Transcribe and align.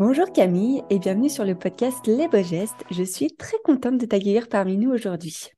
Bonjour 0.00 0.32
Camille 0.32 0.82
et 0.88 0.98
bienvenue 0.98 1.28
sur 1.28 1.44
le 1.44 1.54
podcast 1.54 2.06
Les 2.06 2.26
Beaux 2.26 2.42
Gestes. 2.42 2.86
Je 2.90 3.02
suis 3.02 3.36
très 3.36 3.58
contente 3.62 3.98
de 3.98 4.06
t'accueillir 4.06 4.48
parmi 4.48 4.78
nous 4.78 4.90
aujourd'hui. 4.90 5.50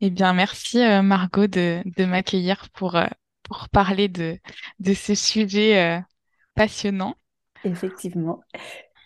Eh 0.00 0.08
bien, 0.08 0.32
merci 0.32 0.80
euh, 0.80 1.02
Margot 1.02 1.46
de, 1.46 1.82
m'accueillir 2.06 2.70
pour, 2.70 2.96
euh, 2.96 3.04
pour 3.42 3.68
parler 3.68 4.08
de, 4.08 4.38
de 4.78 4.94
ce 4.94 5.14
sujet 5.14 5.78
euh, 5.78 6.00
passionnant. 6.54 7.14
Effectivement. 7.64 8.40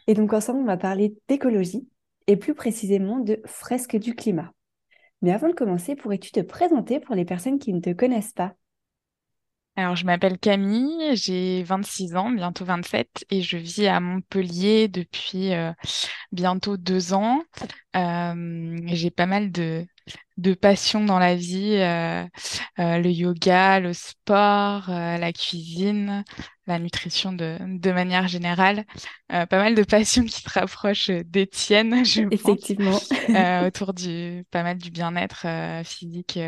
Et 0.07 0.15
donc 0.15 0.33
ensemble, 0.33 0.61
on 0.61 0.65
va 0.65 0.77
parler 0.77 1.17
d'écologie 1.27 1.89
et 2.29 2.37
plus 2.37 2.55
précisément 2.55 3.19
de 3.19 3.43
fresque 3.47 3.97
du 3.97 4.15
climat. 4.15 4.53
Mais 5.23 5.33
avant 5.33 5.49
de 5.49 5.55
commencer, 5.55 5.97
pourrais-tu 5.97 6.31
te 6.31 6.39
présenter 6.39 7.01
pour 7.01 7.17
les 7.17 7.25
personnes 7.25 7.59
qui 7.59 7.73
ne 7.73 7.81
te 7.81 7.93
connaissent 7.93 8.35
pas? 8.35 8.55
Alors, 9.81 9.97
je 9.97 10.05
m'appelle 10.05 10.39
Camille, 10.39 11.17
j'ai 11.17 11.63
26 11.65 12.17
ans, 12.17 12.31
bientôt 12.31 12.65
27, 12.65 13.25
et 13.31 13.43
je 13.43 13.57
vis 13.57 13.87
à 13.87 14.01
Montpellier 14.01 14.89
depuis 14.89 15.53
euh, 15.55 15.73
bientôt 16.33 16.77
deux 16.77 17.13
ans. 17.15 17.43
Euh, 17.97 18.77
j'ai 18.87 19.11
pas 19.11 19.27
mal 19.27 19.53
de, 19.53 19.87
de 20.39 20.55
passions 20.55 21.05
dans 21.05 21.19
la 21.19 21.37
vie, 21.37 21.77
euh, 21.79 22.27
le 22.79 23.11
yoga, 23.11 23.81
le 23.81 23.93
sport, 23.93 24.85
la 24.89 25.33
cuisine, 25.33 26.25
la 26.67 26.79
nutrition 26.79 27.33
de, 27.33 27.59
de 27.61 27.93
manière 27.93 28.29
générale. 28.29 28.85
pas 29.29 29.47
mal 29.51 29.75
de 29.75 29.83
passions 29.83 30.25
qui 30.25 30.41
se 30.43 30.51
rapprochent 30.51 31.11
des 31.11 31.47
tiennes, 31.47 32.05
je 32.05 32.23
Effectivement. 32.31 33.01
pense, 33.01 33.13
autour 33.67 33.95
du 33.95 34.45
pas 34.51 34.63
mal 34.63 34.79
du 34.79 34.91
bien-être 34.91 35.47
physique 35.85 36.39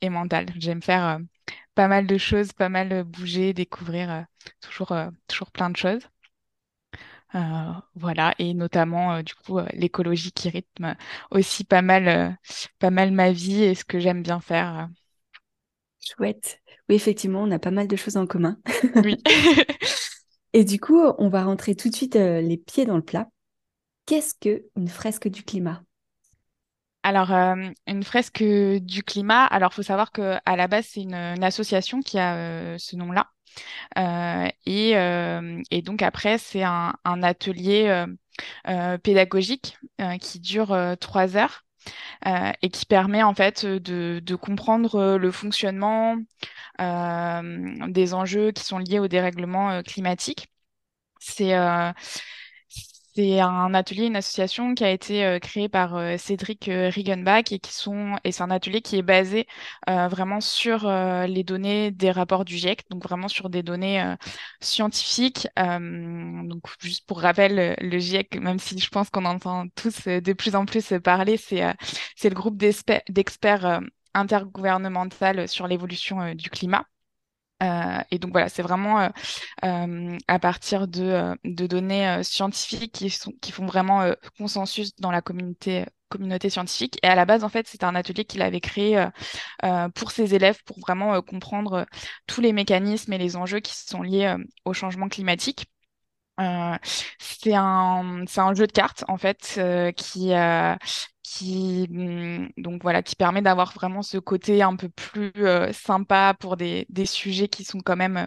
et 0.00 0.08
mental. 0.10 0.46
J'aime 0.58 0.82
faire 0.82 1.18
pas 1.74 1.88
mal 1.88 2.06
de 2.06 2.18
choses, 2.18 2.52
pas 2.52 2.68
mal 2.68 2.92
euh, 2.92 3.04
bouger, 3.04 3.52
découvrir 3.54 4.10
euh, 4.10 4.22
toujours, 4.60 4.92
euh, 4.92 5.10
toujours 5.26 5.50
plein 5.50 5.70
de 5.70 5.76
choses. 5.76 6.02
voilà, 7.94 8.34
et 8.38 8.52
notamment 8.52 9.22
du 9.22 9.34
coup 9.34 9.58
l'écologie 9.72 10.32
qui 10.32 10.50
rythme 10.50 10.96
aussi 11.30 11.64
pas 11.64 11.80
mal, 11.80 12.36
pas 12.78 12.90
mal 12.90 13.10
ma 13.10 13.32
vie 13.32 13.62
et 13.62 13.74
ce 13.74 13.84
que 13.84 14.00
j'aime 14.00 14.22
bien 14.22 14.40
faire. 14.40 14.88
Chouette. 16.00 16.60
Oui, 16.88 16.96
effectivement, 16.96 17.42
on 17.42 17.50
a 17.50 17.58
pas 17.58 17.70
mal 17.70 17.88
de 17.88 17.96
choses 17.96 18.16
en 18.16 18.26
commun. 18.26 18.58
Oui. 19.02 19.16
et 20.52 20.64
du 20.64 20.78
coup, 20.78 21.00
on 21.18 21.28
va 21.30 21.44
rentrer 21.44 21.74
tout 21.74 21.88
de 21.88 21.94
suite 21.94 22.16
les 22.16 22.58
pieds 22.58 22.84
dans 22.84 22.96
le 22.96 23.02
plat. 23.02 23.28
Qu'est-ce 24.04 24.34
que 24.34 24.64
une 24.76 24.88
fresque 24.88 25.28
du 25.28 25.42
climat? 25.42 25.82
Alors, 27.02 27.32
euh, 27.32 27.70
une 27.86 28.04
fresque 28.04 28.42
du 28.42 29.02
climat. 29.02 29.44
Alors, 29.46 29.74
faut 29.74 29.82
savoir 29.82 30.12
que 30.12 30.38
à 30.44 30.56
la 30.56 30.68
base, 30.68 30.86
c'est 30.86 31.02
une, 31.02 31.14
association 31.44 32.00
qui 32.00 32.18
a 32.18 32.34
euh, 32.36 32.76
ce 32.78 32.96
nom-là. 32.96 33.28
Euh, 33.98 34.48
et, 34.66 34.92
et, 35.70 35.82
donc 35.82 36.02
après, 36.02 36.38
c'est 36.38 36.62
un, 36.62 36.94
atelier 37.04 38.04
pédagogique 39.02 39.78
qui 40.20 40.40
dure 40.40 40.76
trois 41.00 41.36
heures 41.36 41.64
et 42.62 42.70
qui 42.70 42.86
permet 42.86 43.22
en 43.22 43.34
fait 43.34 43.66
de, 43.66 44.20
de 44.22 44.34
comprendre 44.36 45.16
le 45.16 45.30
fonctionnement 45.32 46.16
des 46.78 48.14
enjeux 48.14 48.52
qui 48.52 48.64
sont 48.64 48.78
liés 48.78 49.00
au 49.00 49.08
dérèglement 49.08 49.82
climatique. 49.82 50.48
C'est 51.18 51.54
c'est 53.14 53.40
un 53.40 53.74
atelier, 53.74 54.06
une 54.06 54.16
association 54.16 54.74
qui 54.74 54.84
a 54.84 54.90
été 54.90 55.24
euh, 55.24 55.38
créée 55.38 55.68
par 55.68 55.96
euh, 55.96 56.16
Cédric 56.16 56.68
euh, 56.68 56.90
et 56.96 57.58
qui 57.58 57.72
sont 57.72 58.16
et 58.24 58.32
c'est 58.32 58.42
un 58.42 58.50
atelier 58.50 58.80
qui 58.80 58.96
est 58.96 59.02
basé 59.02 59.46
euh, 59.90 60.08
vraiment 60.08 60.40
sur 60.40 60.88
les 60.90 61.44
données 61.44 61.90
des 61.90 62.10
rapports 62.10 62.44
du 62.44 62.56
GIEC, 62.56 62.84
donc 62.90 63.02
vraiment 63.02 63.28
sur 63.28 63.50
des 63.50 63.62
données 63.62 64.02
scientifiques. 64.60 65.48
donc 65.56 66.62
juste 66.80 67.06
pour 67.06 67.20
rappel, 67.20 67.76
le 67.80 67.98
GIEC, 67.98 68.36
même 68.40 68.58
si 68.58 68.78
je 68.78 68.88
pense 68.88 69.10
qu'on 69.10 69.24
entend 69.24 69.66
tous 69.74 70.06
de 70.06 70.32
plus 70.32 70.54
en 70.56 70.64
plus 70.64 70.94
parler, 71.04 71.36
c'est 71.36 71.62
c'est 72.16 72.28
le 72.28 72.34
groupe 72.34 72.56
d'experts 72.56 73.80
intergouvernemental 74.14 75.48
sur 75.48 75.66
l'évolution 75.66 76.34
du 76.34 76.50
climat. 76.50 76.86
Euh, 77.62 78.00
et 78.10 78.18
donc 78.18 78.32
voilà, 78.32 78.48
c'est 78.48 78.62
vraiment 78.62 79.00
euh, 79.00 79.08
euh, 79.64 80.18
à 80.28 80.38
partir 80.38 80.88
de, 80.88 81.36
données 81.44 82.22
scientifiques 82.22 82.92
qui, 82.92 83.52
font 83.52 83.66
vraiment 83.66 84.12
consensus 84.38 84.94
dans 84.96 85.10
la 85.10 85.22
communauté 85.22 85.86
scientifique. 86.48 86.98
Et 87.02 87.06
à 87.06 87.14
la 87.14 87.24
base, 87.24 87.44
en 87.44 87.48
fait, 87.48 87.66
c'est 87.68 87.84
un 87.84 87.94
atelier 87.94 88.24
qu'il 88.24 88.42
avait 88.42 88.60
créé 88.60 89.06
pour 89.94 90.10
ses 90.10 90.34
élèves 90.34 90.62
pour 90.64 90.78
vraiment 90.80 91.20
comprendre 91.22 91.86
tous 92.26 92.40
les 92.40 92.52
mécanismes 92.52 93.12
et 93.12 93.18
les 93.18 93.36
enjeux 93.36 93.60
qui 93.60 93.74
sont 93.74 94.02
liés 94.02 94.34
au 94.64 94.72
changement 94.72 95.08
climatique. 95.08 95.66
C'est 97.18 97.54
un, 97.54 98.24
un 98.36 98.54
jeu 98.54 98.66
de 98.66 98.72
cartes 98.72 99.04
en 99.08 99.16
fait 99.16 99.60
qui, 99.96 100.32
qui 101.32 101.86
mm, 101.90 102.48
donc 102.58 102.82
voilà 102.82 103.02
qui 103.02 103.16
permet 103.16 103.42
d'avoir 103.42 103.72
vraiment 103.72 104.02
ce 104.02 104.18
côté 104.18 104.62
un 104.62 104.76
peu 104.76 104.88
plus 104.88 105.32
euh, 105.38 105.72
sympa 105.72 106.34
pour 106.38 106.56
des, 106.56 106.86
des, 106.90 107.06
sujets 107.06 107.48
qui 107.48 107.64
sont 107.64 107.80
quand 107.80 107.96
même 107.96 108.16
euh, 108.18 108.26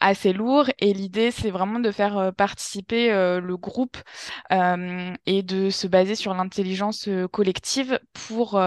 assez 0.00 0.32
lourds. 0.32 0.70
Et 0.78 0.94
l'idée 0.94 1.30
c'est 1.30 1.50
vraiment 1.50 1.80
de 1.80 1.90
faire 1.90 2.16
euh, 2.18 2.32
participer 2.32 3.08
le 3.08 3.56
groupe 3.56 3.96
et 4.50 5.42
de 5.42 5.70
se 5.70 5.86
baser 5.86 6.14
sur 6.14 6.34
l'intelligence 6.34 7.08
collective 7.32 8.00
pour 8.12 8.60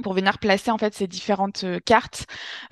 pour 0.00 0.14
venir 0.14 0.38
placer 0.38 0.70
en 0.70 0.78
fait 0.78 0.94
ces 0.94 1.06
différentes 1.06 1.64
cartes 1.84 2.26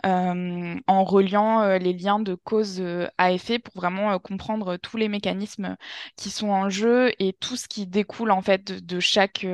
en 0.04 1.04
reliant 1.04 1.78
les 1.78 1.92
liens 1.92 2.18
de 2.20 2.34
cause 2.34 2.82
à 3.18 3.32
effet 3.32 3.58
pour 3.58 3.74
vraiment 3.76 4.18
comprendre 4.18 4.76
tous 4.76 4.96
les 4.96 5.08
mécanismes 5.08 5.76
qui 6.16 6.30
sont 6.30 6.48
en 6.50 6.68
jeu 6.70 7.10
et 7.18 7.32
tout 7.34 7.56
ce 7.56 7.68
qui 7.68 7.86
découle 7.86 8.30
en 8.30 8.42
fait 8.42 8.72
de 8.84 9.00
chaque 9.00 9.46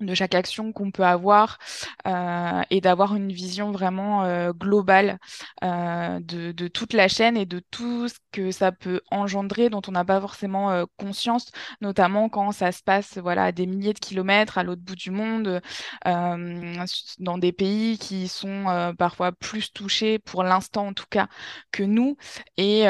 de 0.00 0.14
chaque 0.14 0.34
action 0.34 0.72
qu'on 0.72 0.90
peut 0.90 1.04
avoir 1.04 1.58
euh, 2.06 2.62
et 2.70 2.80
d'avoir 2.80 3.14
une 3.14 3.32
vision 3.32 3.70
vraiment 3.70 4.24
euh, 4.24 4.52
globale 4.52 5.18
euh, 5.62 6.18
de, 6.20 6.68
toute 6.68 6.92
la 6.92 7.08
chaîne 7.08 7.36
et 7.36 7.46
de 7.46 7.60
tout 7.70 8.08
ce 8.08 8.14
que 8.32 8.50
ça 8.50 8.72
peut 8.72 9.00
engendrer 9.10 9.70
dont 9.70 9.82
on 9.88 9.92
n'a 9.92 10.04
pas 10.04 10.20
forcément 10.20 10.84
conscience, 10.96 11.50
notamment 11.80 12.28
quand 12.28 12.52
ça 12.52 12.72
se 12.72 12.82
passe 12.82 13.18
voilà, 13.18 13.44
à 13.46 13.52
des 13.52 13.66
milliers 13.66 13.92
de 13.92 13.98
kilomètres 13.98 14.58
à 14.58 14.62
l'autre 14.62 14.82
bout 14.82 14.94
du 14.94 15.10
monde, 15.10 15.60
dans 16.04 17.38
des 17.38 17.52
pays 17.52 17.98
qui 17.98 18.28
sont 18.28 18.94
parfois 18.98 19.32
plus 19.32 19.72
touchés, 19.72 20.18
pour 20.18 20.44
l'instant 20.44 20.88
en 20.88 20.92
tout 20.92 21.06
cas, 21.10 21.28
que 21.72 21.82
nous. 21.82 22.16
Et, 22.56 22.86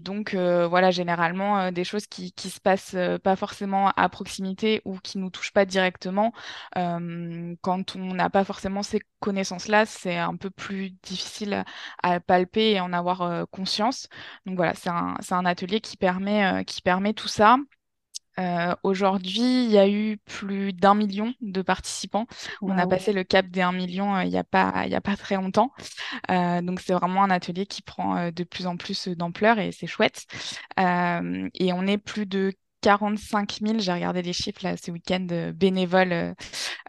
donc, 0.00 0.34
voilà, 0.34 0.90
généralement, 0.90 1.70
des 1.72 1.84
choses 1.84 2.06
qui, 2.06 2.32
qui 2.32 2.48
se 2.48 2.60
passent 2.60 2.96
pas 3.22 3.36
forcément 3.36 3.90
à 3.96 4.08
proximité 4.08 4.80
ou 4.84 4.98
qui 4.98 5.18
nous 5.18 5.30
touchent 5.30 5.52
pas 5.52 5.66
directement 5.66 6.23
euh, 6.76 7.54
quand 7.62 7.96
on 7.96 8.14
n'a 8.14 8.30
pas 8.30 8.44
forcément 8.44 8.82
ces 8.82 9.00
connaissances-là, 9.20 9.86
c'est 9.86 10.16
un 10.16 10.36
peu 10.36 10.50
plus 10.50 10.90
difficile 11.02 11.64
à 12.02 12.20
palper 12.20 12.72
et 12.72 12.80
en 12.80 12.92
avoir 12.92 13.22
euh, 13.22 13.44
conscience. 13.50 14.08
Donc 14.46 14.56
voilà, 14.56 14.74
c'est 14.74 14.90
un, 14.90 15.16
un, 15.30 15.44
atelier 15.46 15.80
qui 15.80 15.96
permet, 15.96 16.44
euh, 16.44 16.62
qui 16.62 16.82
permet 16.82 17.14
tout 17.14 17.28
ça. 17.28 17.56
Aujourd'hui, 18.82 19.64
il 19.64 19.70
y 19.70 19.78
a 19.78 19.88
eu 19.88 20.16
plus 20.24 20.72
d'un 20.72 20.96
million 20.96 21.34
de 21.40 21.62
participants. 21.62 22.26
On 22.62 22.76
a 22.76 22.84
passé 22.84 23.12
le 23.12 23.22
cap 23.22 23.46
des 23.46 23.60
1 23.60 23.70
million 23.70 24.20
il 24.22 24.28
n'y 24.28 24.36
a, 24.36 24.42
pas, 24.42 24.86
il 24.86 24.94
a 24.96 25.00
pas 25.00 25.16
très 25.16 25.36
longtemps. 25.36 25.70
donc, 26.28 26.80
c'est 26.80 26.94
vraiment 26.94 27.22
un 27.22 27.30
atelier 27.30 27.64
qui 27.64 27.80
prend 27.80 28.32
de 28.32 28.44
plus 28.44 28.66
en 28.66 28.76
plus 28.76 29.06
d'ampleur 29.06 29.60
et 29.60 29.70
c'est 29.70 29.86
chouette. 29.86 30.24
et 30.76 31.72
on 31.72 31.86
est 31.86 31.98
plus 31.98 32.26
de 32.26 32.52
45 32.84 33.60
000, 33.62 33.78
j'ai 33.78 33.92
regardé 33.94 34.20
les 34.20 34.34
chiffres 34.34 34.60
là, 34.62 34.76
ce 34.76 34.90
week-end, 34.90 35.26
euh, 35.30 35.52
bénévoles 35.52 36.12
euh, 36.12 36.34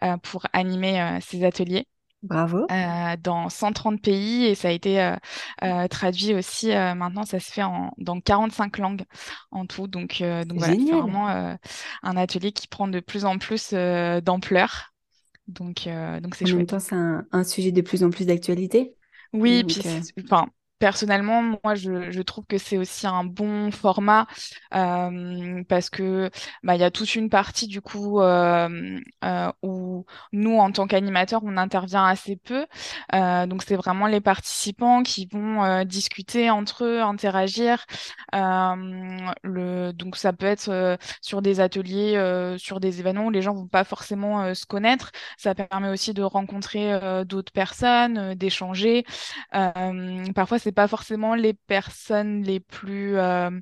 euh, 0.04 0.18
pour 0.18 0.44
animer 0.52 1.18
ces 1.22 1.42
ateliers. 1.42 1.86
Bravo. 2.22 2.66
dans 3.22 3.48
130 3.48 4.02
pays 4.02 4.46
et 4.46 4.56
ça 4.56 4.68
a 4.68 4.70
été 4.72 5.14
traduit 5.90 6.34
aussi. 6.34 6.68
maintenant, 6.68 7.24
ça 7.24 7.38
se 7.38 7.52
fait 7.52 7.62
en, 7.62 7.92
dans 7.98 8.20
45 8.20 8.78
langues 8.78 9.04
en 9.52 9.64
tout. 9.64 9.86
Donc, 9.86 10.20
donc 10.20 10.58
voilà, 10.58 10.74
c'est 10.74 10.90
vraiment 10.90 11.28
un 11.28 12.16
atelier 12.16 12.50
qui 12.50 12.66
prend 12.66 12.88
de 12.88 12.98
plus 12.98 13.24
en 13.26 13.38
plus 13.38 13.72
d'ampleur. 13.72 14.92
Donc, 15.46 15.86
donc 16.20 16.34
c'est 16.34 16.46
chouette. 16.46 16.54
En 16.54 16.56
même 16.56 16.66
temps, 16.66 16.80
c'est 16.80 16.96
un, 16.96 17.44
sujet 17.44 17.70
de 17.70 17.80
plus 17.80 18.02
en 18.02 18.10
plus 18.10 18.26
d'actualité. 18.26 18.96
Oui, 19.32 19.62
puis 19.62 19.82
enfin, 20.24 20.48
personnellement, 20.78 21.42
moi, 21.42 21.74
je, 21.74 22.20
trouve 22.22 22.44
que 22.46 22.58
c'est 22.58 22.76
aussi 22.76 23.06
un 23.06 23.24
bon 23.24 23.70
format 23.70 24.26
euh, 24.74 25.62
parce 25.68 25.90
que 25.90 26.30
bah, 26.62 26.74
il 26.74 26.80
y 26.80 26.84
a 26.84 26.90
toute 26.90 27.14
une 27.14 27.30
partie 27.30 27.66
du 27.66 27.80
coup 27.80 28.20
euh, 28.20 29.00
euh, 29.24 29.52
où 29.62 30.04
nous, 30.32 30.58
en 30.58 30.70
tant 30.72 30.86
qu'animateurs, 30.86 31.42
on 31.44 31.56
intervient 31.56 32.04
assez 32.04 32.36
peu. 32.36 32.66
Donc, 33.12 33.62
c'est 33.62 33.76
vraiment 33.76 34.06
les 34.06 34.20
participants 34.20 35.02
qui 35.02 35.28
vont 35.32 35.84
discuter 35.84 36.50
entre 36.50 36.84
eux, 36.84 37.00
interagir. 37.00 37.86
Le, 38.32 39.92
donc, 39.92 40.16
ça 40.16 40.32
peut 40.32 40.46
être 40.46 40.98
sur 41.22 41.42
des 41.42 41.60
ateliers, 41.60 42.56
sur 42.58 42.80
des 42.80 43.00
événements 43.00 43.26
où 43.26 43.30
les 43.30 43.42
gens 43.42 43.54
vont 43.54 43.68
pas 43.68 43.84
forcément 43.84 44.54
se 44.54 44.66
connaître. 44.66 45.10
Ça 45.38 45.54
permet 45.54 45.88
aussi 45.88 46.12
de 46.12 46.22
rencontrer 46.22 47.24
d'autres 47.24 47.52
personnes, 47.52 48.34
d'échanger. 48.34 49.04
parfois, 49.52 50.58
c'est 50.66 50.72
pas 50.72 50.88
forcément 50.88 51.36
les 51.36 51.54
personnes 51.54 52.42
les 52.42 52.58
plus. 52.58 53.16
Euh, 53.18 53.50
euh, 53.50 53.60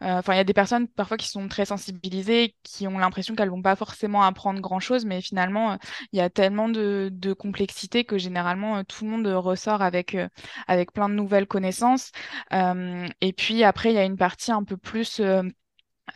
enfin, 0.00 0.34
il 0.34 0.36
y 0.36 0.40
a 0.40 0.44
des 0.44 0.52
personnes 0.52 0.86
parfois 0.86 1.16
qui 1.16 1.28
sont 1.28 1.48
très 1.48 1.64
sensibilisées, 1.64 2.54
qui 2.62 2.86
ont 2.86 2.98
l'impression 2.98 3.34
qu'elles 3.34 3.50
vont 3.50 3.62
pas 3.62 3.74
forcément 3.74 4.22
apprendre 4.22 4.60
grand-chose, 4.60 5.04
mais 5.06 5.20
finalement, 5.20 5.72
euh, 5.72 5.76
il 6.12 6.20
y 6.20 6.22
a 6.22 6.30
tellement 6.30 6.68
de, 6.68 7.08
de 7.12 7.32
complexité 7.32 8.04
que 8.04 8.16
généralement 8.16 8.84
tout 8.84 9.04
le 9.04 9.10
monde 9.10 9.26
ressort 9.26 9.82
avec 9.82 10.16
avec 10.68 10.92
plein 10.92 11.08
de 11.08 11.14
nouvelles 11.14 11.48
connaissances. 11.48 12.12
et 12.52 13.32
puis 13.32 13.64
après, 13.64 13.90
il 13.90 13.96
y 13.96 13.98
a 13.98 14.04
une 14.04 14.16
partie 14.16 14.52
un 14.52 14.62
peu 14.62 14.76
plus 14.76 15.20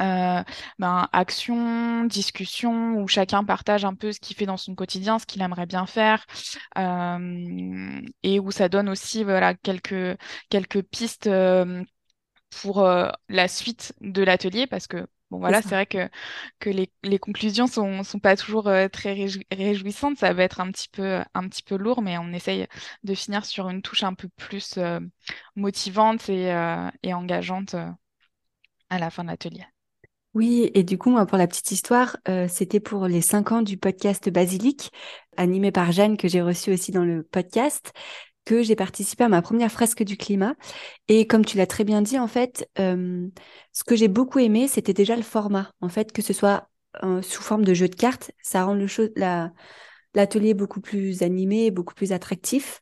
euh, 0.00 0.42
ben, 0.78 1.08
action, 1.12 2.04
discussion, 2.04 2.94
où 2.94 3.08
chacun 3.08 3.44
partage 3.44 3.84
un 3.84 3.94
peu 3.94 4.12
ce 4.12 4.20
qu'il 4.20 4.37
fait 4.37 4.46
dans 4.46 4.56
son 4.56 4.75
quotidien, 4.75 5.19
ce 5.19 5.26
qu'il 5.26 5.42
aimerait 5.42 5.66
bien 5.66 5.87
faire, 5.87 6.25
euh, 6.78 8.00
et 8.22 8.40
où 8.40 8.50
ça 8.50 8.69
donne 8.69 8.88
aussi 8.88 9.25
voilà, 9.25 9.54
quelques, 9.54 10.16
quelques 10.48 10.82
pistes 10.82 11.26
euh, 11.26 11.82
pour 12.62 12.84
la 13.28 13.48
suite 13.48 13.94
de 14.00 14.22
l'atelier, 14.22 14.66
parce 14.66 14.87
que 14.87 15.06
bon 15.31 15.38
voilà, 15.38 15.62
c'est 15.62 15.75
vrai 15.75 15.87
que, 15.87 16.08
que 16.58 16.70
les, 16.70 16.92
les 17.04 17.19
conclusions 17.20 17.69
sont, 17.69 18.02
sont 18.02 18.19
pas 18.19 18.37
toujours 18.37 18.66
euh, 18.69 18.88
très 18.88 19.14
réjouissantes, 19.52 20.19
ça 20.19 20.32
va 20.32 20.42
être 20.42 20.60
un 20.60 20.70
petit 20.72 20.88
peu, 20.88 21.20
un 21.34 21.48
petit 21.48 21.62
peu 21.62 21.76
lourd, 21.76 22.02
mais 22.02 22.19
on 22.19 22.32
essaye 22.32 22.66
de 23.04 23.14
finir 23.14 23.44
sur 23.44 23.69
une 23.69 23.82
touche 23.82 24.02
un 24.02 24.14
peu 24.14 24.28
plus 24.37 24.78
motivante 25.56 26.28
et, 26.28 26.52
et 27.02 27.14
engageante 27.14 27.76
à 28.88 28.98
la 28.98 29.10
fin 29.10 29.25
de 29.25 29.28
l'atelier. 29.31 29.64
Oui, 30.34 30.70
et 30.74 30.84
du 30.84 30.96
coup, 30.96 31.10
moi, 31.10 31.26
pour 31.26 31.38
la 31.38 31.48
petite 31.48 31.72
histoire, 31.72 32.16
euh, 32.28 32.46
c'était 32.48 32.78
pour 32.78 33.06
les 33.08 33.20
cinq 33.20 33.50
ans 33.50 33.62
du 33.62 33.76
podcast 33.76 34.30
Basilic, 34.30 34.92
animé 35.36 35.72
par 35.72 35.90
Jeanne, 35.90 36.16
que 36.16 36.28
j'ai 36.28 36.40
reçu 36.40 36.72
aussi 36.72 36.92
dans 36.92 37.04
le 37.04 37.24
podcast, 37.24 37.92
que 38.44 38.62
j'ai 38.62 38.76
participé 38.76 39.24
à 39.24 39.28
ma 39.28 39.42
première 39.42 39.72
fresque 39.72 40.04
du 40.04 40.16
climat. 40.16 40.54
Et 41.08 41.26
comme 41.26 41.44
tu 41.44 41.56
l'as 41.56 41.66
très 41.66 41.82
bien 41.84 42.00
dit, 42.00 42.18
en 42.18 42.28
fait, 42.28 42.68
euh, 42.78 43.26
ce 43.72 43.82
que 43.82 43.96
j'ai 43.96 44.06
beaucoup 44.08 44.38
aimé, 44.38 44.68
c'était 44.68 44.94
déjà 44.94 45.16
le 45.16 45.22
format. 45.22 45.72
En 45.80 45.88
fait, 45.88 46.12
que 46.12 46.22
ce 46.22 46.32
soit 46.32 46.68
euh, 47.02 47.22
sous 47.22 47.42
forme 47.42 47.64
de 47.64 47.74
jeu 47.74 47.88
de 47.88 47.96
cartes, 47.96 48.30
ça 48.42 48.64
rend 48.64 48.74
le 48.74 48.86
l'atelier 50.14 50.54
beaucoup 50.54 50.80
plus 50.80 51.22
animé, 51.22 51.70
beaucoup 51.70 51.94
plus 51.94 52.12
attractif. 52.12 52.80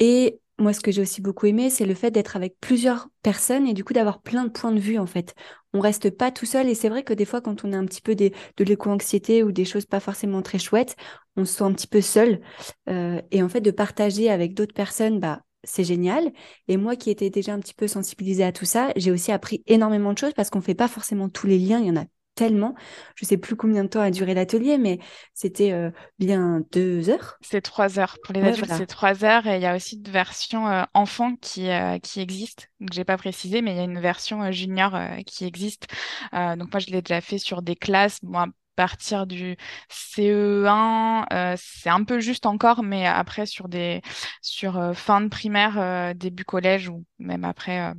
Et 0.00 0.40
moi, 0.58 0.72
ce 0.72 0.80
que 0.80 0.92
j'ai 0.92 1.02
aussi 1.02 1.20
beaucoup 1.20 1.46
aimé, 1.46 1.68
c'est 1.68 1.84
le 1.84 1.94
fait 1.94 2.10
d'être 2.10 2.36
avec 2.36 2.58
plusieurs 2.60 3.08
personnes 3.22 3.66
et 3.66 3.74
du 3.74 3.82
coup 3.82 3.92
d'avoir 3.92 4.22
plein 4.22 4.44
de 4.44 4.50
points 4.50 4.70
de 4.72 4.78
vue 4.78 4.98
en 4.98 5.06
fait. 5.06 5.34
On 5.72 5.80
reste 5.80 6.10
pas 6.10 6.30
tout 6.30 6.46
seul 6.46 6.68
et 6.68 6.74
c'est 6.76 6.88
vrai 6.88 7.02
que 7.02 7.12
des 7.12 7.24
fois, 7.24 7.40
quand 7.40 7.64
on 7.64 7.72
a 7.72 7.76
un 7.76 7.84
petit 7.86 8.00
peu 8.00 8.14
des, 8.14 8.32
de 8.56 8.64
l'éco-anxiété 8.64 9.42
ou 9.42 9.50
des 9.50 9.64
choses 9.64 9.86
pas 9.86 9.98
forcément 10.00 10.42
très 10.42 10.60
chouettes, 10.60 10.94
on 11.36 11.44
se 11.44 11.54
sent 11.54 11.64
un 11.64 11.72
petit 11.72 11.88
peu 11.88 12.00
seul. 12.00 12.40
Euh, 12.88 13.20
et 13.32 13.42
en 13.42 13.48
fait, 13.48 13.60
de 13.60 13.72
partager 13.72 14.30
avec 14.30 14.54
d'autres 14.54 14.74
personnes, 14.74 15.18
bah 15.18 15.42
c'est 15.64 15.84
génial. 15.84 16.32
Et 16.68 16.76
moi 16.76 16.94
qui 16.94 17.10
étais 17.10 17.30
déjà 17.30 17.52
un 17.54 17.58
petit 17.58 17.74
peu 17.74 17.88
sensibilisée 17.88 18.44
à 18.44 18.52
tout 18.52 18.66
ça, 18.66 18.92
j'ai 18.96 19.10
aussi 19.10 19.32
appris 19.32 19.62
énormément 19.66 20.12
de 20.12 20.18
choses 20.18 20.34
parce 20.34 20.50
qu'on 20.50 20.60
fait 20.60 20.74
pas 20.74 20.88
forcément 20.88 21.28
tous 21.28 21.46
les 21.46 21.58
liens. 21.58 21.80
Il 21.80 21.86
y 21.86 21.90
en 21.90 21.96
a 21.96 22.04
tellement. 22.34 22.74
Je 23.14 23.24
sais 23.24 23.36
plus 23.36 23.56
combien 23.56 23.84
de 23.84 23.88
temps 23.88 24.00
a 24.00 24.10
duré 24.10 24.34
l'atelier, 24.34 24.78
mais 24.78 24.98
c'était 25.32 25.72
euh, 25.72 25.90
bien 26.18 26.62
deux 26.72 27.08
heures. 27.10 27.38
C'est 27.40 27.60
trois 27.60 27.98
heures. 27.98 28.18
Pour 28.22 28.34
les 28.34 28.42
adultes, 28.42 28.72
c'est 28.76 28.86
trois 28.86 29.24
heures. 29.24 29.46
Et 29.46 29.56
il 29.56 29.62
y 29.62 29.66
a 29.66 29.76
aussi 29.76 29.96
une 29.96 30.12
version 30.12 30.68
euh, 30.68 30.82
enfant 30.94 31.36
qui, 31.36 31.70
euh, 31.70 31.98
qui 31.98 32.20
existe. 32.20 32.70
Donc, 32.80 32.92
j'ai 32.92 33.04
pas 33.04 33.16
précisé, 33.16 33.62
mais 33.62 33.72
il 33.72 33.76
y 33.76 33.80
a 33.80 33.84
une 33.84 34.00
version 34.00 34.50
junior 34.52 34.98
qui 35.26 35.44
existe. 35.44 35.86
donc, 36.32 36.72
moi, 36.72 36.80
je 36.80 36.86
l'ai 36.86 37.02
déjà 37.02 37.20
fait 37.20 37.38
sur 37.38 37.62
des 37.62 37.76
classes. 37.76 38.18
Bon, 38.22 38.46
partir 38.76 39.26
du 39.26 39.56
CE1, 39.88 41.56
c'est 41.56 41.88
un 41.88 42.02
peu 42.02 42.18
juste 42.18 42.44
encore, 42.44 42.82
mais 42.82 43.06
après 43.06 43.46
sur 43.46 43.68
des 43.68 44.02
sur 44.42 44.92
fin 44.94 45.20
de 45.20 45.28
primaire, 45.28 46.14
début 46.14 46.44
collège 46.44 46.88
ou 46.88 47.04
même 47.18 47.44
après 47.44 47.94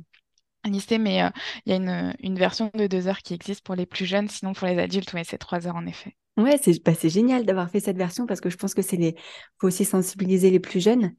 mais 0.98 1.22
euh, 1.22 1.30
il 1.64 1.72
y 1.72 1.74
a 1.74 2.12
une, 2.22 2.38
version 2.38 2.70
de 2.74 2.86
deux 2.86 3.08
heures 3.08 3.18
qui 3.18 3.34
existe 3.34 3.64
pour 3.64 3.74
les 3.74 3.86
plus 3.86 4.06
jeunes, 4.06 4.28
sinon 4.28 4.52
pour 4.52 4.66
les 4.66 4.78
adultes, 4.78 5.12
oui, 5.14 5.22
c'est 5.24 5.38
trois 5.38 5.66
heures 5.66 5.76
en 5.76 5.86
effet. 5.86 6.16
Ouais, 6.36 6.58
c'est 6.62 6.82
bah, 6.84 6.92
génial 7.02 7.46
d'avoir 7.46 7.70
fait 7.70 7.80
cette 7.80 7.96
version 7.96 8.26
parce 8.26 8.40
que 8.40 8.50
je 8.50 8.56
pense 8.56 8.74
que 8.74 8.82
c'est 8.82 8.96
les 8.96 9.16
faut 9.58 9.68
aussi 9.68 9.84
sensibiliser 9.84 10.50
les 10.50 10.60
plus 10.60 10.80
jeunes. 10.80 11.14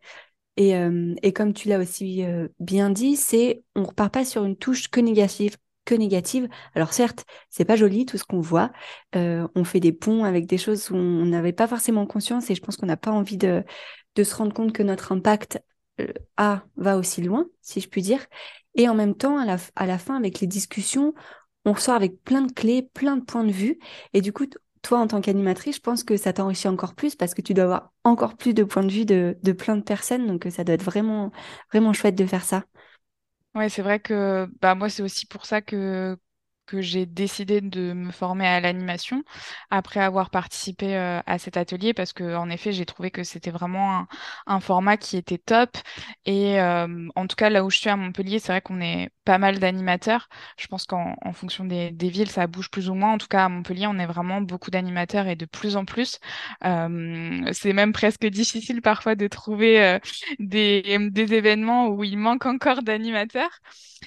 Et, 0.57 0.75
euh, 0.75 1.13
et 1.21 1.33
comme 1.33 1.53
tu 1.53 1.67
l'as 1.67 1.79
aussi 1.79 2.23
euh, 2.23 2.47
bien 2.59 2.89
dit, 2.89 3.15
c'est 3.15 3.63
on 3.75 3.83
repart 3.83 4.13
pas 4.13 4.25
sur 4.25 4.43
une 4.43 4.55
touche 4.55 4.89
que 4.89 4.99
négative, 4.99 5.57
que 5.85 5.95
négative. 5.95 6.47
Alors 6.75 6.93
certes, 6.93 7.25
c'est 7.49 7.65
pas 7.65 7.75
joli 7.75 8.05
tout 8.05 8.17
ce 8.17 8.23
qu'on 8.23 8.41
voit. 8.41 8.71
on 9.13 9.63
fait 9.63 9.79
des 9.79 9.93
ponts 9.93 10.23
avec 10.23 10.45
des 10.45 10.57
choses 10.57 10.91
où 10.91 10.95
on 10.95 11.25
n'avait 11.25 11.53
pas 11.53 11.67
forcément 11.67 12.05
conscience 12.05 12.49
et 12.49 12.55
je 12.55 12.61
pense 12.61 12.77
qu'on 12.77 12.87
n'a 12.87 12.97
pas 12.97 13.11
envie 13.11 13.37
de, 13.37 13.63
de 14.15 14.23
se 14.23 14.35
rendre 14.35 14.53
compte 14.53 14.73
que 14.73 14.83
notre 14.83 15.11
impact 15.11 15.59
a 16.37 16.63
va 16.75 16.97
aussi 16.97 17.21
loin, 17.21 17.47
si 17.61 17.81
je 17.81 17.89
puis 17.89 18.01
dire. 18.01 18.25
Et 18.77 18.87
en 18.87 18.95
même 18.95 19.15
temps, 19.15 19.37
à 19.39 19.85
la, 19.85 19.97
fin, 19.97 20.15
avec 20.15 20.39
les 20.39 20.47
discussions, 20.47 21.13
on 21.65 21.75
sort 21.75 21.95
avec 21.95 22.23
plein 22.23 22.43
de 22.43 22.51
clés, 22.51 22.83
plein 22.93 23.17
de 23.17 23.23
points 23.23 23.43
de 23.43 23.51
vue. 23.51 23.79
Et 24.13 24.21
du 24.21 24.31
coup, 24.31 24.45
toi, 24.83 24.99
en 24.99 25.07
tant 25.07 25.19
qu'animatrice, 25.19 25.77
je 25.77 25.81
pense 25.81 26.03
que 26.03 26.15
ça 26.15 26.31
t'enrichit 26.31 26.67
encore 26.67 26.93
plus 26.93 27.15
parce 27.15 27.33
que 27.33 27.41
tu 27.41 27.53
dois 27.53 27.65
avoir 27.65 27.93
encore 28.03 28.37
plus 28.37 28.53
de 28.53 28.63
points 28.63 28.83
de 28.83 28.91
vue 28.91 29.05
de, 29.05 29.51
plein 29.51 29.75
de 29.75 29.81
personnes. 29.81 30.27
Donc, 30.27 30.47
ça 30.51 30.63
doit 30.63 30.75
être 30.75 30.83
vraiment, 30.83 31.31
vraiment 31.71 31.91
chouette 31.91 32.15
de 32.15 32.25
faire 32.25 32.43
ça. 32.43 32.63
Ouais, 33.55 33.69
c'est 33.69 33.81
vrai 33.81 33.99
que 33.99 34.47
bah, 34.61 34.75
moi, 34.75 34.89
c'est 34.89 35.01
aussi 35.01 35.25
pour 35.25 35.47
ça 35.47 35.61
que, 35.61 36.15
que 36.67 36.81
j'ai 36.81 37.05
décidé 37.07 37.61
de 37.61 37.93
me 37.93 38.11
former 38.11 38.45
à 38.47 38.59
l'animation 38.59 39.23
après 39.71 40.01
avoir 40.01 40.29
participé 40.29 40.95
euh, 40.95 41.21
à 41.25 41.39
cet 41.39 41.57
atelier 41.57 41.93
parce 41.93 42.13
que 42.13 42.35
en 42.35 42.49
effet 42.49 42.71
j'ai 42.71 42.85
trouvé 42.85 43.09
que 43.11 43.23
c'était 43.23 43.51
vraiment 43.51 44.05
un, 44.45 44.59
format 44.59 44.97
qui 44.97 45.17
était 45.17 45.37
top. 45.37 45.77
Et 46.25 46.59
euh, 46.61 47.07
en 47.15 47.27
tout 47.27 47.35
cas 47.35 47.49
là 47.49 47.63
où 47.63 47.69
je 47.69 47.77
suis 47.77 47.89
à 47.89 47.95
Montpellier 47.95 48.39
c'est 48.39 48.51
vrai 48.51 48.61
qu'on 48.61 48.81
est 48.81 49.09
pas 49.27 49.37
mal 49.37 49.59
d'animateurs. 49.59 50.29
Je 50.57 50.67
pense 50.67 50.85
qu'en 50.85 51.15
fonction 51.33 51.65
des, 51.65 51.91
villes 51.91 52.31
ça 52.31 52.47
bouge 52.47 52.71
plus 52.71 52.89
ou 52.89 52.95
moins. 52.95 53.13
En 53.13 53.17
tout 53.17 53.27
cas 53.27 53.45
à 53.45 53.49
Montpellier 53.49 53.87
on 53.87 53.99
est 53.99 54.05
vraiment 54.05 54.41
beaucoup 54.41 54.71
d'animateurs 54.71 55.27
et 55.27 55.35
de 55.35 55.45
plus 55.45 55.75
en 55.75 55.85
plus. 55.85 56.19
Euh, 56.65 57.49
c'est 57.51 57.73
même 57.73 57.91
presque 57.91 58.25
difficile 58.25 58.81
parfois 58.81 59.15
de 59.15 59.27
trouver 59.27 59.99
des, 60.39 60.97
des 61.11 61.33
événements 61.33 61.89
où 61.89 62.03
il 62.03 62.17
manque 62.17 62.45
encore 62.45 62.83
d'animateurs. 62.83 63.59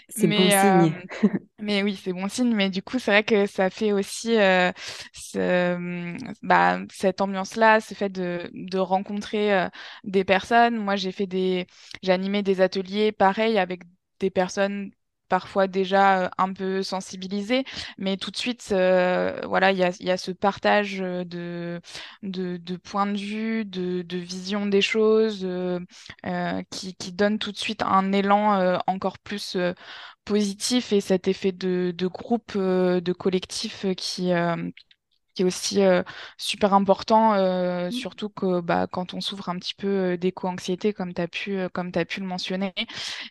C'est 0.09 0.27
bon 0.27 0.37
signe. 0.37 1.31
mais 1.59 1.83
oui, 1.83 1.99
c'est 2.03 2.12
bon 2.12 2.29
signe. 2.29 2.55
Mais 2.55 2.71
du 2.71 2.83
coup, 2.83 2.99
c'est 2.99 3.11
vrai 3.11 3.25
que 3.25 3.47
ça 3.47 3.71
fait 3.71 3.93
aussi 3.93 4.37
euh, 4.37 4.73
ce, 5.12 6.17
bah, 6.43 6.81
cette 6.93 7.21
ambiance-là, 7.21 7.81
ce 7.81 7.95
fait 7.95 8.11
de, 8.11 8.50
de 8.53 8.79
rencontrer 8.79 9.55
euh, 9.55 9.69
des 10.05 10.25
personnes. 10.25 10.77
Moi, 10.77 10.97
j'ai 10.97 11.12
fait 11.12 11.27
des, 11.27 11.67
j'ai 12.03 12.12
animé 12.12 12.43
des 12.43 12.61
ateliers 12.61 13.12
pareils 13.12 13.59
avec 13.59 13.83
des 14.21 14.31
personnes 14.31 14.91
parfois 15.31 15.69
déjà 15.69 16.25
euh, 16.25 16.29
un 16.39 16.53
peu 16.53 16.83
sensibilisées, 16.83 17.65
mais 17.97 18.19
tout 18.19 18.31
de 18.31 18.37
suite, 18.37 18.69
euh, 18.73 19.41
voilà, 19.47 19.73
il 19.73 19.79
y 19.79 20.11
a, 20.11 20.17
ce 20.19 20.33
partage 20.33 20.99
de, 20.99 21.81
de, 22.23 22.77
points 22.77 23.07
de 23.07 23.17
vue, 23.17 23.65
de, 23.65 24.05
vision 24.19 24.67
des 24.67 24.83
choses, 24.83 25.45
euh, 25.45 25.81
qui, 26.71 26.95
qui 26.97 27.13
donne 27.13 27.39
tout 27.39 27.53
de 27.53 27.57
suite 27.57 27.83
un 27.83 28.13
élan 28.13 28.79
encore 28.87 29.19
plus 29.19 29.57
positif 30.25 30.93
et 30.93 31.01
cet 31.01 31.29
effet 31.29 31.53
de, 31.53 31.95
de 31.97 32.07
groupe, 32.07 32.57
de 32.57 33.13
collectif 33.13 33.87
qui 33.97 34.33
qui 35.41 35.43
est 35.43 35.47
aussi 35.47 35.83
euh, 35.83 36.03
super 36.37 36.75
important, 36.75 37.33
euh, 37.35 37.89
mmh. 37.89 37.93
surtout 37.93 38.29
que 38.29 38.61
bah, 38.61 38.87
quand 38.91 39.15
on 39.15 39.21
souffre 39.23 39.49
un 39.49 39.59
petit 39.59 39.75
peu 39.75 39.87
euh, 39.87 40.17
d'éco-anxiété, 40.19 40.93
comme 40.93 41.15
tu 41.15 41.23
as, 41.23 41.29
pu, 41.29 41.59
comme 41.73 41.91
as 41.95 42.05
pu 42.05 42.21
le 42.21 42.27
mentionner, 42.27 42.75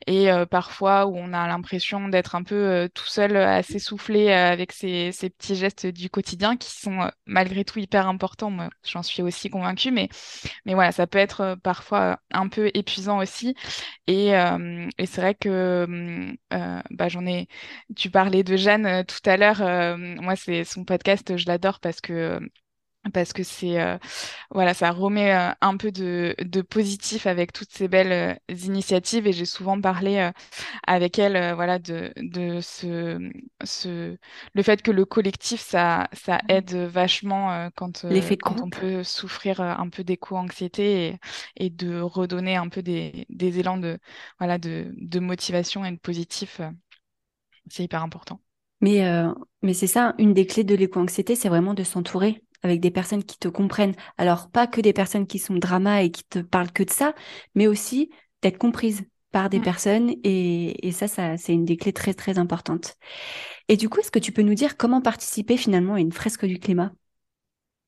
et 0.08 0.30
parfois 0.50 1.06
où 1.06 1.16
on 1.16 1.34
a 1.34 1.48
l'impression 1.48 2.08
d'être 2.08 2.36
un 2.36 2.44
peu 2.44 2.90
tout 2.94 3.06
seul, 3.06 3.36
assez 3.38 3.80
soufflé 3.80 4.32
avec 4.32 4.72
ces, 4.72 5.12
ces, 5.12 5.30
petits 5.30 5.56
gestes 5.56 5.86
du 5.86 6.10
quotidien 6.10 6.58
qui 6.58 6.72
sont 6.72 7.12
malgré 7.26 7.64
tout 7.64 7.80
hyper 7.80 8.08
importants. 8.08 8.50
Moi, 8.50 8.70
j'en 8.84 9.04
suis 9.04 9.22
aussi 9.22 9.50
convaincue, 9.50 9.92
mais, 9.92 10.10
mais 10.66 10.74
voilà, 10.74 10.92
ça 10.92 11.08
peut 11.08 11.20
être 11.20 11.58
parfois 11.64 12.20
un 12.32 12.48
peu 12.48 12.72
épuisant 12.74 13.20
aussi. 13.20 13.56
Et, 14.08 14.30
et 14.30 15.06
c'est 15.06 15.22
vrai 15.22 15.36
que 15.36 16.36
bah, 16.50 17.10
j'en 17.10 17.26
ai. 17.26 17.48
Tu 17.96 18.10
parlais 18.10 18.44
de 18.44 18.58
Jeanne 18.58 19.06
tout 19.06 19.30
à 19.30 19.38
l'heure. 19.38 19.98
moi, 19.98 20.36
c'est 20.36 20.64
son 20.64 20.84
podcast, 20.86 21.38
je 21.38 21.46
l'adore 21.48 21.80
parce 21.80 21.99
que 22.02 22.40
parce 23.14 23.34
que 23.34 23.44
c'est 23.44 23.82
euh, 23.82 23.98
voilà 24.52 24.74
ça 24.74 24.92
remet 24.92 25.34
euh, 25.34 25.52
un 25.62 25.78
peu 25.78 25.92
de, 25.92 26.36
de 26.40 26.62
positif 26.62 27.28
avec 27.28 27.54
toutes 27.54 27.72
ces 27.72 27.88
belles 27.88 28.12
euh, 28.52 28.56
initiatives. 28.56 29.28
Et 29.28 29.34
j'ai 29.34 29.46
souvent 29.46 29.80
parlé 29.82 30.18
euh, 30.20 30.32
avec 30.88 31.20
elle 31.20 31.36
euh, 31.38 31.56
voilà 31.56 31.80
de, 31.80 32.14
de 32.18 32.62
ce, 32.62 33.20
ce 33.64 34.18
le 34.54 34.64
fait 34.64 34.82
que 34.82 34.92
le 34.92 35.06
collectif 35.06 35.62
ça 35.62 36.10
ça 36.14 36.40
aide 36.50 36.74
vachement 36.76 37.52
euh, 37.54 37.70
quand 37.76 38.06
euh, 38.06 38.36
on 38.56 38.70
peut 38.72 39.04
souffrir 39.04 39.62
euh, 39.62 39.74
un 39.78 39.90
peu 39.90 40.04
d'éco-anxiété 40.04 41.08
et, 41.10 41.20
et 41.68 41.70
de 41.70 42.02
redonner 42.02 42.56
un 42.58 42.70
peu 42.70 42.82
des, 42.84 43.26
des 43.30 43.60
élans 43.60 43.78
de 43.78 44.00
voilà 44.40 44.58
de, 44.58 44.94
de 44.98 45.20
motivation 45.20 45.86
et 45.86 45.92
de 45.92 45.98
positif 46.00 46.60
euh, 46.62 46.70
c'est 47.70 47.84
hyper 47.84 48.04
important. 48.04 48.42
Mais, 48.82 49.06
euh, 49.06 49.34
mais 49.62 49.74
c'est 49.74 49.88
ça, 49.88 50.16
une 50.18 50.34
des 50.34 50.46
clés 50.46 50.64
de 50.64 50.76
l'éco-anxiété, 50.76 51.36
c'est 51.36 51.50
vraiment 51.50 51.74
de 51.74 51.84
s'entourer 51.84 52.44
avec 52.64 52.80
des 52.82 52.92
personnes 52.92 53.24
qui 53.24 53.38
te 53.38 53.48
comprennent. 53.48 53.96
Alors, 54.18 54.50
pas 54.50 54.68
que 54.68 54.82
des 54.82 54.94
personnes 54.94 55.28
qui 55.28 55.40
sont 55.40 55.56
drama 55.56 56.04
et 56.04 56.12
qui 56.12 56.24
te 56.24 56.40
parlent 56.40 56.72
que 56.72 56.84
de 56.84 56.90
ça, 56.92 57.14
mais 57.56 57.68
aussi 57.68 58.10
d'être 58.42 58.58
comprise 58.58 59.04
par 59.32 59.50
des 59.50 59.60
Mm. 59.60 59.64
personnes. 59.64 60.12
Et, 60.24 60.88
et 60.88 60.92
ça, 60.92 61.08
ça, 61.08 61.38
c'est 61.38 61.54
une 61.54 61.66
des 61.66 61.78
clés 61.78 61.94
très, 61.94 62.14
très 62.14 62.38
importantes. 62.38 62.96
Et 63.70 63.78
du 63.78 63.90
coup, 63.90 64.00
est-ce 64.00 64.12
que 64.12 64.20
tu 64.20 64.32
peux 64.34 64.42
nous 64.44 64.56
dire 64.56 64.78
comment 64.78 65.02
participer 65.02 65.58
finalement 65.58 65.96
à 65.96 66.00
une 66.02 66.12
fresque 66.14 66.46
du 66.46 66.60
climat? 66.60 66.94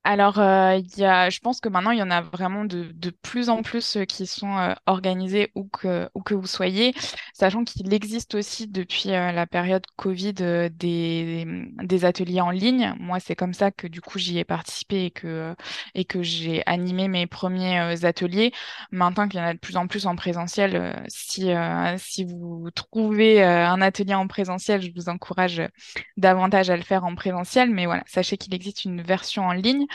Alors, 0.03 0.39
euh, 0.39 0.77
il 0.77 0.98
y 0.98 1.05
a, 1.05 1.29
je 1.29 1.39
pense 1.41 1.60
que 1.60 1.70
maintenant, 1.70 1.91
il 1.91 2.00
y 2.00 2.01
en 2.01 2.10
a 2.10 2.22
vraiment 2.22 2.65
de, 2.65 2.86
de 2.91 3.12
plus 3.12 3.50
en 3.50 3.62
plus 3.62 3.98
euh, 3.98 4.05
qui 4.05 4.25
sont 4.25 4.58
euh, 4.58 4.74
organisés 4.88 5.51
où 5.53 5.65
que, 5.65 6.10
où 6.15 6.24
que 6.24 6.34
vous 6.34 6.48
soyez, 6.48 6.96
sachant 7.36 7.63
qu'il 7.63 7.93
existe 7.93 8.34
aussi 8.34 8.67
depuis 8.67 9.10
la 9.10 9.46
période 9.46 9.84
Covid 9.98 10.34
des, 10.34 11.46
des 11.84 12.05
ateliers 12.05 12.41
en 12.41 12.50
ligne. 12.50 12.96
Moi, 13.00 13.20
c'est 13.20 13.36
comme 13.36 13.53
ça 13.53 13.70
que 13.70 13.86
du 13.86 14.01
coup, 14.01 14.17
j'y 14.17 14.39
ai 14.39 14.43
participé 14.43 15.05
et 15.05 15.12
que, 15.12 15.55
et 15.93 16.03
que 16.03 16.24
j'ai 16.24 16.63
animé 16.65 17.08
mes 17.08 17.27
premiers 17.27 18.03
ateliers. 18.03 18.51
Maintenant 18.91 19.27
qu'il 19.27 19.39
y 19.39 19.43
en 19.43 19.46
a 19.46 19.53
de 19.53 19.60
plus 19.60 19.77
en 19.77 19.86
plus 19.86 20.08
en 20.08 20.15
présentiel, 20.15 21.03
si, 21.10 21.51
si 21.98 22.24
vous 22.25 22.70
trouvez 22.74 23.43
un 23.43 23.81
atelier 23.81 24.15
en 24.15 24.27
présentiel, 24.27 24.81
je 24.81 24.89
vous 24.96 25.10
encourage 25.10 25.62
davantage 26.17 26.72
à 26.72 26.77
le 26.77 26.84
faire 26.84 27.03
en 27.05 27.13
présentiel. 27.13 27.70
Mais 27.70 27.86
voilà, 27.86 28.03
sachez 28.08 28.38
qu'il 28.38 28.53
existe 28.55 28.86
une 28.86 29.01
version 29.03 29.43
en 29.46 29.53
ligne 29.53 29.86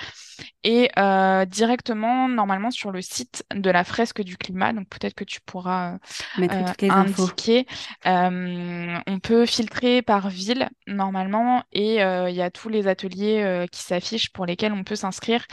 et 0.63 0.91
euh, 0.99 1.45
directement, 1.47 2.29
normalement, 2.29 2.71
sur 2.71 2.91
le 2.91 3.01
site 3.01 3.45
de 3.55 3.71
la 3.71 3.85
fresque 3.85 4.23
du 4.23 4.37
climat, 4.37 4.73
donc 4.73 4.89
peut-être 4.89 5.15
que 5.15 5.25
tu 5.25 5.41
pourras 5.41 5.95
euh, 5.95 5.99
euh, 6.51 6.73
indiquer, 6.89 7.67
on 8.05 9.19
peut 9.23 9.47
filtrer 9.47 10.03
par 10.03 10.29
ville, 10.29 10.69
normalement, 10.87 11.63
et 11.73 11.97
il 11.97 12.35
y 12.35 12.43
a 12.43 12.51
tous 12.51 12.69
les 12.69 12.87
ateliers 12.89 13.67
qui 13.73 13.83
s'affichent 13.83 14.33
pour 14.33 14.47
lesquels 14.47 14.73
on 14.73 14.85
peut 14.85 14.97
s'inscrire. 14.97 15.47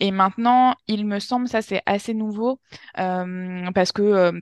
Et 0.00 0.10
maintenant, 0.10 0.74
il 0.88 1.06
me 1.06 1.20
semble, 1.20 1.46
ça 1.46 1.62
c'est 1.62 1.80
assez 1.86 2.12
nouveau, 2.12 2.58
euh, 2.98 3.70
parce 3.72 3.92
que 3.92 4.02
euh, 4.02 4.32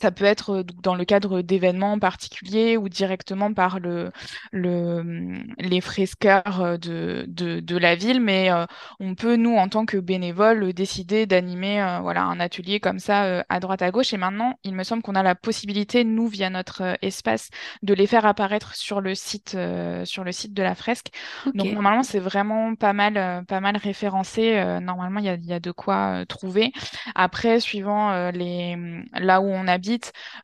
ça 0.00 0.10
peut 0.10 0.24
être 0.24 0.50
euh, 0.60 0.62
dans 0.82 0.94
le 0.94 1.04
cadre 1.04 1.42
d'événements 1.42 1.98
particuliers 1.98 2.76
ou 2.76 2.88
directement 2.88 3.52
par 3.52 3.80
le, 3.80 4.10
le, 4.52 4.98
hum, 5.00 5.44
les 5.58 5.80
fresqueurs 5.80 6.60
euh, 6.60 6.76
de, 6.76 7.24
de, 7.28 7.60
de 7.60 7.76
la 7.76 7.94
ville, 7.94 8.20
mais 8.20 8.50
euh, 8.50 8.66
on 9.00 9.14
peut, 9.14 9.36
nous, 9.36 9.56
en 9.56 9.68
tant 9.68 9.86
que 9.86 9.96
bénévoles, 9.96 10.72
décider 10.72 11.26
d'animer 11.26 11.82
euh, 11.82 11.98
voilà, 12.00 12.22
un 12.22 12.40
atelier 12.40 12.80
comme 12.80 12.98
ça 12.98 13.24
euh, 13.24 13.42
à 13.48 13.60
droite 13.60 13.82
à 13.82 13.90
gauche. 13.90 14.12
Et 14.14 14.16
maintenant, 14.18 14.58
il 14.64 14.74
me 14.74 14.84
semble 14.84 15.02
qu'on 15.02 15.14
a 15.14 15.22
la 15.22 15.34
possibilité, 15.34 16.04
nous, 16.04 16.28
via 16.28 16.50
notre 16.50 16.96
espace, 17.02 17.50
de 17.82 17.94
les 17.94 18.06
faire 18.06 18.26
apparaître 18.26 18.74
sur 18.76 19.00
le 19.00 19.14
site, 19.14 19.56
sur 20.04 20.24
le 20.24 20.32
site 20.32 20.54
de 20.54 20.62
la 20.62 20.74
fresque. 20.74 21.08
Donc, 21.54 21.72
normalement, 21.72 22.02
c'est 22.02 22.18
vraiment 22.18 22.74
pas 22.74 22.92
mal, 22.92 23.44
pas 23.46 23.60
mal 23.60 23.76
référencé. 23.76 24.78
Normalement, 24.80 25.20
il 25.20 25.26
y 25.26 25.28
a, 25.28 25.36
y 25.36 25.52
a 25.52 25.60
de 25.60 25.70
quoi 25.70 26.24
trouver. 26.26 26.72
Après, 27.14 27.60
suivant 27.60 28.30
les, 28.30 28.76
là 29.14 29.40
où 29.40 29.46
on 29.46 29.66
habite, 29.66 29.87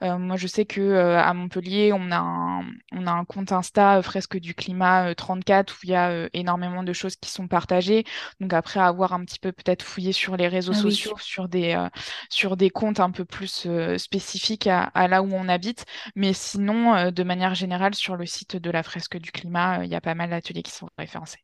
euh, 0.03 0.19
moi 0.19 0.37
je 0.37 0.47
sais 0.47 0.65
que 0.65 0.81
euh, 0.81 1.19
à 1.21 1.33
Montpellier, 1.35 1.93
on 1.93 2.11
a 2.11 2.17
un, 2.19 2.63
on 2.93 3.07
a 3.07 3.11
un 3.13 3.25
compte 3.25 3.53
Insta 3.53 3.99
euh, 3.99 4.03
Fresque 4.03 4.39
du 4.39 4.55
Climat 4.55 5.11
euh, 5.11 5.15
34 5.15 5.75
où 5.75 5.79
il 5.85 5.91
y 5.91 5.95
a 5.95 6.11
euh, 6.11 6.29
énormément 6.33 6.83
de 6.83 6.93
choses 6.93 7.17
qui 7.17 7.31
sont 7.31 7.49
partagées. 7.49 8.05
Donc 8.41 8.53
après 8.53 8.81
avoir 8.81 9.13
un 9.13 9.25
petit 9.25 9.39
peu 9.39 9.53
peut-être 9.53 9.83
fouillé 9.83 10.13
sur 10.13 10.37
les 10.37 10.49
réseaux 10.49 10.73
Ah 10.73 10.81
oui. 10.83 11.01
sociaux, 11.01 11.17
sur 11.19 11.49
des, 11.49 11.75
euh, 11.75 11.89
sur 12.31 12.57
des 12.57 12.71
comptes 12.71 13.01
un 13.01 13.11
peu 13.11 13.25
plus 13.25 13.65
euh, 13.67 13.99
spécifiques 13.99 14.67
à, 14.67 14.85
à 14.85 15.09
là 15.09 15.23
où 15.23 15.33
on 15.33 15.49
habite. 15.49 15.85
Mais 16.17 16.33
sinon, 16.33 16.95
euh, 16.95 17.11
de 17.11 17.23
manière 17.23 17.55
générale, 17.55 17.95
sur 17.95 18.17
le 18.17 18.27
site 18.27 18.57
de 18.57 18.71
la 18.71 18.83
Fresque 18.83 19.17
du 19.19 19.31
Climat, 19.33 19.81
euh, 19.81 19.85
il 19.85 19.91
y 19.91 19.95
a 19.95 20.01
pas 20.01 20.15
mal 20.15 20.31
d'ateliers 20.31 20.63
qui 20.63 20.73
sont 20.73 20.89
référencés. 20.99 21.41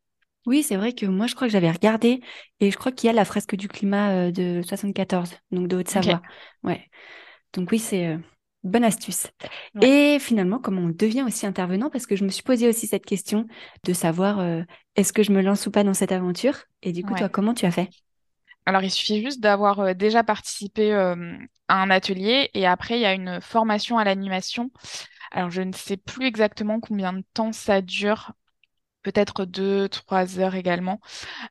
Oui, 0.46 0.62
c'est 0.62 0.76
vrai 0.76 0.94
que 0.94 1.06
moi, 1.06 1.26
je 1.26 1.34
crois 1.34 1.46
que 1.48 1.52
j'avais 1.52 1.70
regardé 1.70 2.22
et 2.60 2.70
je 2.70 2.76
crois 2.76 2.92
qu'il 2.92 3.06
y 3.08 3.10
a 3.10 3.12
la 3.12 3.24
fresque 3.24 3.54
du 3.56 3.68
climat 3.68 4.10
euh, 4.28 4.32
de 4.32 4.62
74, 4.62 5.32
donc 5.50 5.68
de 5.68 5.76
Haute-Savoie. 5.76 6.22
Ouais. 6.62 6.88
Donc 7.54 7.70
oui, 7.72 7.78
c'est 7.78 8.06
euh, 8.08 8.18
bonne 8.64 8.84
astuce. 8.84 9.28
ouais, 9.74 9.82
Et 9.82 10.18
finalement, 10.20 10.58
comment 10.58 10.82
on 10.82 10.88
devient 10.90 11.22
aussi 11.22 11.46
intervenant, 11.46 11.90
parce 11.90 12.06
que 12.06 12.16
je 12.16 12.24
me 12.24 12.28
suis 12.30 12.42
posé 12.42 12.68
aussi 12.68 12.86
cette 12.86 13.06
question 13.06 13.46
de 13.84 13.92
savoir 13.92 14.38
euh, 14.40 14.62
est-ce 14.96 15.12
que 15.12 15.22
je 15.22 15.32
me 15.32 15.42
lance 15.42 15.66
ou 15.66 15.70
pas 15.70 15.84
dans 15.84 15.94
cette 15.94 16.12
aventure? 16.12 16.56
Et 16.82 16.92
du 16.92 17.02
coup, 17.02 17.14
toi, 17.14 17.28
comment 17.28 17.54
tu 17.54 17.66
as 17.66 17.70
fait? 17.70 17.90
Alors, 18.66 18.82
il 18.82 18.90
suffit 18.90 19.22
juste 19.22 19.40
d'avoir 19.40 19.80
euh, 19.80 19.94
déjà 19.94 20.22
participé 20.24 20.92
euh, 20.92 21.36
à 21.68 21.82
un 21.82 21.90
atelier 21.90 22.50
et 22.54 22.66
après, 22.66 22.98
il 22.98 23.02
y 23.02 23.06
a 23.06 23.14
une 23.14 23.40
formation 23.40 23.98
à 23.98 24.04
l'animation. 24.04 24.70
Alors, 25.32 25.50
je 25.50 25.62
ne 25.62 25.72
sais 25.72 25.96
plus 25.96 26.26
exactement 26.26 26.80
combien 26.80 27.12
de 27.12 27.24
temps 27.34 27.52
ça 27.52 27.82
dure, 27.82 28.32
peut-être 29.02 29.44
deux, 29.44 29.88
trois 29.88 30.38
heures 30.40 30.54
également. 30.54 31.00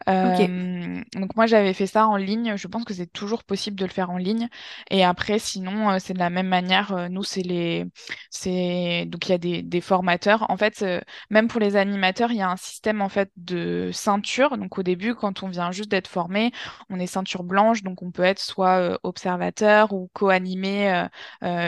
Euh, 0.09 1.01
donc 1.15 1.35
moi 1.35 1.45
j'avais 1.47 1.73
fait 1.73 1.87
ça 1.87 2.07
en 2.07 2.15
ligne. 2.17 2.55
Je 2.57 2.67
pense 2.67 2.83
que 2.85 2.93
c'est 2.93 3.07
toujours 3.11 3.43
possible 3.43 3.77
de 3.77 3.85
le 3.85 3.91
faire 3.91 4.09
en 4.11 4.17
ligne. 4.17 4.49
Et 4.89 5.03
après 5.03 5.39
sinon 5.39 5.89
euh, 5.91 5.97
c'est 5.99 6.13
de 6.13 6.19
la 6.19 6.29
même 6.29 6.47
manière. 6.47 6.91
euh, 6.93 7.09
nous 7.09 7.23
c'est 7.23 7.41
les, 7.41 7.85
c'est 8.29 9.05
donc 9.07 9.27
il 9.27 9.31
y 9.31 9.35
a 9.35 9.37
des, 9.37 9.61
des 9.63 9.81
formateurs. 9.81 10.49
En 10.49 10.57
fait 10.57 10.85
même 11.29 11.47
pour 11.47 11.59
les 11.59 11.75
animateurs 11.75 12.31
il 12.31 12.37
y 12.37 12.41
a 12.41 12.49
un 12.49 12.57
système 12.57 13.01
en 13.01 13.09
fait 13.09 13.31
de 13.37 13.89
ceinture. 13.93 14.57
Donc 14.57 14.77
au 14.77 14.83
début 14.83 15.15
quand 15.15 15.43
on 15.43 15.49
vient 15.49 15.71
juste 15.71 15.89
d'être 15.91 16.07
formé, 16.07 16.51
on 16.89 16.99
est 16.99 17.07
ceinture 17.07 17.43
blanche 17.43 17.83
donc 17.83 18.01
on 18.01 18.11
peut 18.11 18.23
être 18.23 18.39
soit 18.39 18.99
observateur 19.03 19.93
ou 19.93 20.09
co-animer 20.13 21.05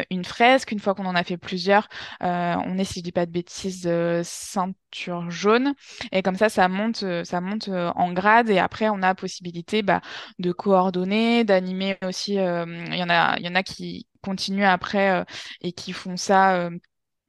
une 0.09 0.25
fresque. 0.25 0.71
Une 0.71 0.79
fois 0.79 0.95
qu'on 0.95 1.05
en 1.05 1.15
a 1.15 1.23
fait 1.23 1.37
plusieurs, 1.37 1.87
on 2.21 2.77
est 2.77 2.83
si 2.83 2.99
je 2.99 3.03
dis 3.03 3.11
pas 3.11 3.25
de 3.25 3.31
bêtises 3.31 3.89
ceinture 4.23 5.29
jaune. 5.31 5.70
Et 6.11 6.21
comme 6.21 6.35
ça, 6.35 6.49
ça 6.49 6.67
monte, 6.67 7.03
euh, 7.03 7.23
ça 7.23 7.41
monte 7.41 7.67
euh, 7.69 7.91
en 7.95 8.13
grade 8.13 8.49
et 8.49 8.59
après, 8.59 8.89
on 8.89 9.01
a 9.03 9.15
possibilité 9.15 9.81
bah, 9.83 10.01
de 10.39 10.51
coordonner, 10.51 11.43
d'animer 11.43 11.97
aussi. 12.05 12.39
euh, 12.39 12.65
Il 12.87 12.95
y 12.97 13.03
en 13.03 13.09
a, 13.09 13.37
il 13.39 13.45
y 13.45 13.49
en 13.49 13.55
a 13.55 13.63
qui 13.63 14.07
continuent 14.21 14.65
après 14.65 15.25
et 15.61 15.71
qui 15.73 15.93
font 15.93 16.15
ça 16.17 16.69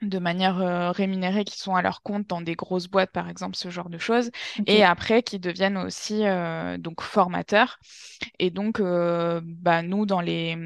de 0.02 0.18
manière 0.18 0.60
euh, 0.60 0.90
rémunérée, 0.90 1.44
qui 1.44 1.58
sont 1.58 1.74
à 1.74 1.82
leur 1.82 2.02
compte 2.02 2.26
dans 2.26 2.40
des 2.40 2.54
grosses 2.54 2.88
boîtes, 2.88 3.12
par 3.12 3.28
exemple, 3.28 3.56
ce 3.56 3.70
genre 3.70 3.88
de 3.88 3.98
choses. 3.98 4.30
Et 4.66 4.84
après, 4.84 5.22
qui 5.22 5.38
deviennent 5.38 5.78
aussi 5.78 6.26
euh, 6.26 6.76
donc 6.76 7.00
formateurs. 7.00 7.78
Et 8.38 8.50
donc, 8.50 8.80
euh, 8.80 9.40
bah, 9.44 9.82
nous, 9.82 10.06
dans 10.06 10.20
les, 10.20 10.56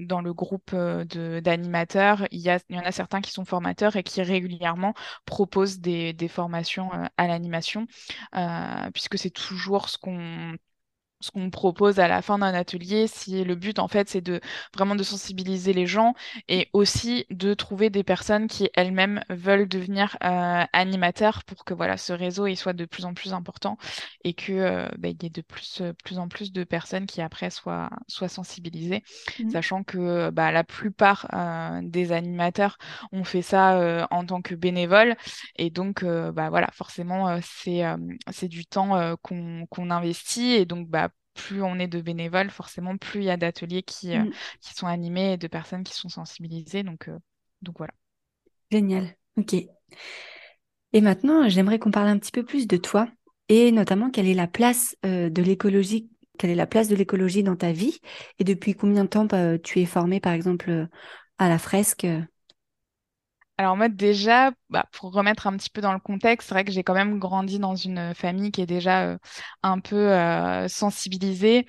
dans 0.00 0.20
le 0.20 0.32
groupe 0.32 0.74
d'animateurs, 0.74 2.26
il 2.30 2.40
y 2.40 2.50
a, 2.50 2.58
il 2.68 2.76
y 2.76 2.78
en 2.78 2.84
a 2.84 2.92
certains 2.92 3.20
qui 3.20 3.32
sont 3.32 3.44
formateurs 3.44 3.96
et 3.96 4.02
qui 4.02 4.22
régulièrement 4.22 4.94
proposent 5.24 5.80
des, 5.80 6.12
des 6.12 6.28
formations 6.28 6.90
à 7.16 7.26
l'animation, 7.26 7.86
puisque 8.94 9.18
c'est 9.18 9.30
toujours 9.30 9.88
ce 9.88 9.98
qu'on 9.98 10.54
ce 11.20 11.30
qu'on 11.30 11.50
propose 11.50 11.98
à 11.98 12.08
la 12.08 12.22
fin 12.22 12.38
d'un 12.38 12.54
atelier, 12.54 13.06
si 13.06 13.42
le 13.44 13.54
but 13.54 13.78
en 13.78 13.88
fait 13.88 14.08
c'est 14.08 14.20
de 14.20 14.40
vraiment 14.74 14.94
de 14.96 15.02
sensibiliser 15.02 15.72
les 15.72 15.86
gens 15.86 16.14
et 16.48 16.68
aussi 16.72 17.26
de 17.30 17.54
trouver 17.54 17.90
des 17.90 18.02
personnes 18.04 18.48
qui 18.48 18.68
elles-mêmes 18.74 19.22
veulent 19.30 19.68
devenir 19.68 20.16
euh, 20.24 20.64
animateurs 20.72 21.42
pour 21.44 21.64
que 21.64 21.74
voilà 21.74 21.96
ce 21.96 22.12
réseau 22.12 22.46
il 22.46 22.56
soit 22.56 22.72
de 22.74 22.84
plus 22.84 23.04
en 23.04 23.14
plus 23.14 23.32
important 23.32 23.78
et 24.24 24.34
que 24.34 24.52
euh, 24.52 24.88
bah, 24.98 25.08
il 25.08 25.22
y 25.22 25.26
ait 25.26 25.30
de 25.30 25.40
plus, 25.42 25.80
euh, 25.80 25.92
plus 26.04 26.18
en 26.18 26.28
plus 26.28 26.52
de 26.52 26.64
personnes 26.64 27.06
qui 27.06 27.20
après 27.22 27.50
soient, 27.50 27.90
soient 28.08 28.28
sensibilisées, 28.28 29.02
Mm. 29.38 29.50
sachant 29.50 29.82
que 29.84 30.30
bah, 30.30 30.52
la 30.52 30.64
plupart 30.64 31.26
euh, 31.34 31.80
des 31.82 32.12
animateurs 32.12 32.78
ont 33.12 33.24
fait 33.24 33.42
ça 33.42 34.06
en 34.10 34.24
tant 34.24 34.42
que 34.42 34.54
bénévoles 34.54 35.16
et 35.56 35.70
donc 35.70 36.04
bah, 36.04 36.50
voilà 36.50 36.68
forcément 36.72 37.38
c'est 37.42 37.82
c'est 38.30 38.48
du 38.48 38.66
temps 38.66 39.16
qu'on 39.22 39.66
qu'on 39.70 39.90
investit 39.90 40.52
et 40.52 40.66
donc 40.66 40.88
bah 40.88 41.08
plus 41.36 41.62
on 41.62 41.78
est 41.78 41.88
de 41.88 42.00
bénévoles, 42.00 42.50
forcément, 42.50 42.96
plus 42.98 43.20
il 43.20 43.24
y 43.26 43.30
a 43.30 43.36
d'ateliers 43.36 43.82
qui, 43.82 44.16
euh, 44.16 44.24
Mm. 44.24 44.32
qui 44.60 44.74
sont 44.74 44.86
animés 44.86 45.34
et 45.34 45.36
de 45.38 45.48
personnes 45.48 45.84
qui 45.84 45.94
sont 45.94 46.08
sensibilisées. 46.08 46.82
Donc, 46.82 47.08
euh, 47.08 47.18
donc 47.62 47.78
voilà. 47.78 47.94
Génial. 48.70 49.16
Ok. 49.36 49.54
Et 50.92 51.00
maintenant, 51.00 51.48
j'aimerais 51.48 51.78
qu'on 51.78 51.90
parle 51.90 52.08
un 52.08 52.18
petit 52.18 52.32
peu 52.32 52.44
plus 52.44 52.66
de 52.66 52.76
toi 52.76 53.08
et 53.48 53.70
notamment 53.72 54.10
quelle 54.10 54.26
est 54.28 54.34
la 54.34 54.46
place 54.48 54.96
euh, 55.04 55.30
de 55.30 55.42
l'écologie, 55.42 56.10
quelle 56.38 56.50
est 56.50 56.54
la 56.54 56.66
place 56.66 56.88
de 56.88 56.96
l'écologie 56.96 57.42
dans 57.42 57.56
ta 57.56 57.72
vie 57.72 58.00
et 58.38 58.44
depuis 58.44 58.74
combien 58.74 59.04
de 59.04 59.08
temps 59.08 59.24
bah, 59.26 59.58
tu 59.58 59.80
es 59.80 59.84
formé, 59.86 60.20
par 60.20 60.32
exemple, 60.32 60.70
euh, 60.70 60.86
à 61.38 61.48
la 61.48 61.58
fresque. 61.58 62.06
Alors 63.58 63.76
moi 63.76 63.88
déjà, 63.88 64.52
bah, 64.68 64.84
pour 64.92 65.12
remettre 65.12 65.46
un 65.46 65.56
petit 65.56 65.70
peu 65.70 65.80
dans 65.80 65.94
le 65.94 65.98
contexte, 65.98 66.48
c'est 66.48 66.54
vrai 66.54 66.64
que 66.64 66.72
j'ai 66.72 66.84
quand 66.84 66.92
même 66.94 67.18
grandi 67.18 67.58
dans 67.58 67.74
une 67.74 68.14
famille 68.14 68.50
qui 68.50 68.60
est 68.60 68.66
déjà 68.66 69.04
euh, 69.12 69.18
un 69.62 69.80
peu 69.80 69.96
euh, 70.12 70.68
sensibilisée. 70.68 71.66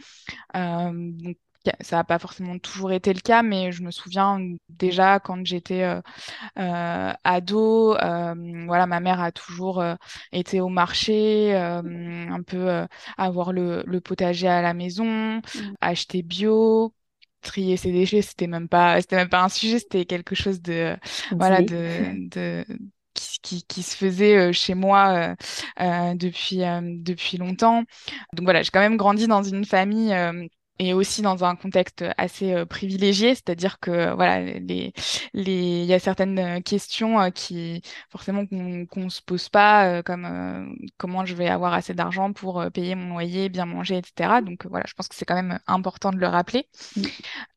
Euh, 0.56 0.91
donc, 0.94 1.38
ça 1.82 1.98
n'a 1.98 2.03
pas 2.06 2.20
forcément 2.20 2.60
toujours 2.60 2.91
été 2.94 3.13
le 3.13 3.22
cas, 3.22 3.44
mais 3.44 3.72
je 3.74 3.84
me 3.84 3.91
souviens 3.91 4.39
déjà 4.70 5.20
quand 5.20 5.46
j'étais 5.46 5.84
euh, 5.84 6.01
euh, 6.60 7.13
ado, 7.24 7.96
euh, 7.98 8.36
voilà, 8.67 8.88
ma 8.88 9.00
mère 9.01 9.22
a 9.22 9.32
toujours 9.32 9.84
été 10.34 10.62
au 10.62 10.70
marché, 10.70 11.56
un 11.56 12.44
peu 12.44 12.86
avoir 13.17 13.53
le, 13.53 13.84
le, 13.88 14.01
potager 14.01 14.48
à 14.48 14.62
la 14.62 14.74
maison, 14.74 15.41
Mm. 15.56 15.75
acheter 15.82 16.24
bio 16.24 16.94
trier 17.41 17.77
ses 17.77 17.91
déchets, 17.91 18.22
c'était 18.22 18.48
même 18.48 18.67
pas, 18.70 19.00
c'était 19.01 19.15
même 19.15 19.29
pas 19.29 19.44
un 19.44 19.50
sujet, 19.50 19.79
c'était 19.79 20.06
quelque 20.06 20.36
chose 20.36 20.62
de, 20.62 20.96
voilà, 21.39 21.62
de, 21.62 22.29
de, 22.29 22.65
qui, 23.13 23.39
qui, 23.41 23.63
qui, 23.65 23.84
se 23.84 23.96
faisait 23.96 24.38
euh, 24.38 24.51
chez 24.53 24.75
moi 24.75 25.34
euh, 25.34 25.36
euh, 25.82 26.15
depuis, 26.15 26.63
euh, 26.63 26.82
depuis 26.84 27.38
longtemps. 27.38 27.84
Donc 28.34 28.46
voilà, 28.46 28.63
j'ai 28.63 28.70
quand 28.72 28.79
même 28.79 28.98
grandi 28.98 29.27
dans 29.27 29.44
une 29.44 29.65
famille 29.65 30.13
euh, 30.13 30.48
et 30.79 30.93
aussi 30.93 31.22
dans 31.22 31.43
un 31.43 31.55
contexte 31.55 32.05
assez 32.17 32.53
euh, 32.53 32.65
privilégié, 32.65 33.36
c'est-à-dire 33.36 33.79
que 33.79 34.13
voilà, 34.13 34.41
les, 34.41 34.93
les, 35.34 35.81
il 35.81 35.86
y 35.86 35.93
a 35.93 36.00
certaines 36.00 36.39
euh, 36.39 36.62
questions 36.62 37.19
euh, 37.19 37.29
qui 37.29 37.81
forcément 38.12 38.46
qu'on 38.46 38.86
qu'on 38.86 39.10
se 39.10 39.22
pose 39.22 39.50
pas, 39.50 39.88
euh, 39.88 40.03
comme 40.03 40.77
comment 40.98 41.25
je 41.25 41.36
vais 41.36 41.48
avoir 41.48 41.74
assez 41.74 41.93
d'argent 41.93 42.34
pour 42.34 42.63
payer 42.74 42.96
mon 42.96 43.13
loyer, 43.13 43.50
bien 43.50 43.65
manger, 43.65 43.98
etc. 43.98 44.41
Donc 44.41 44.65
voilà, 44.67 44.86
je 44.88 44.93
pense 44.93 45.07
que 45.07 45.15
c'est 45.15 45.25
quand 45.25 45.36
même 45.36 45.60
important 45.67 46.12
de 46.12 46.17
le 46.17 46.27
rappeler. 46.27 46.67
Mm. 46.96 47.01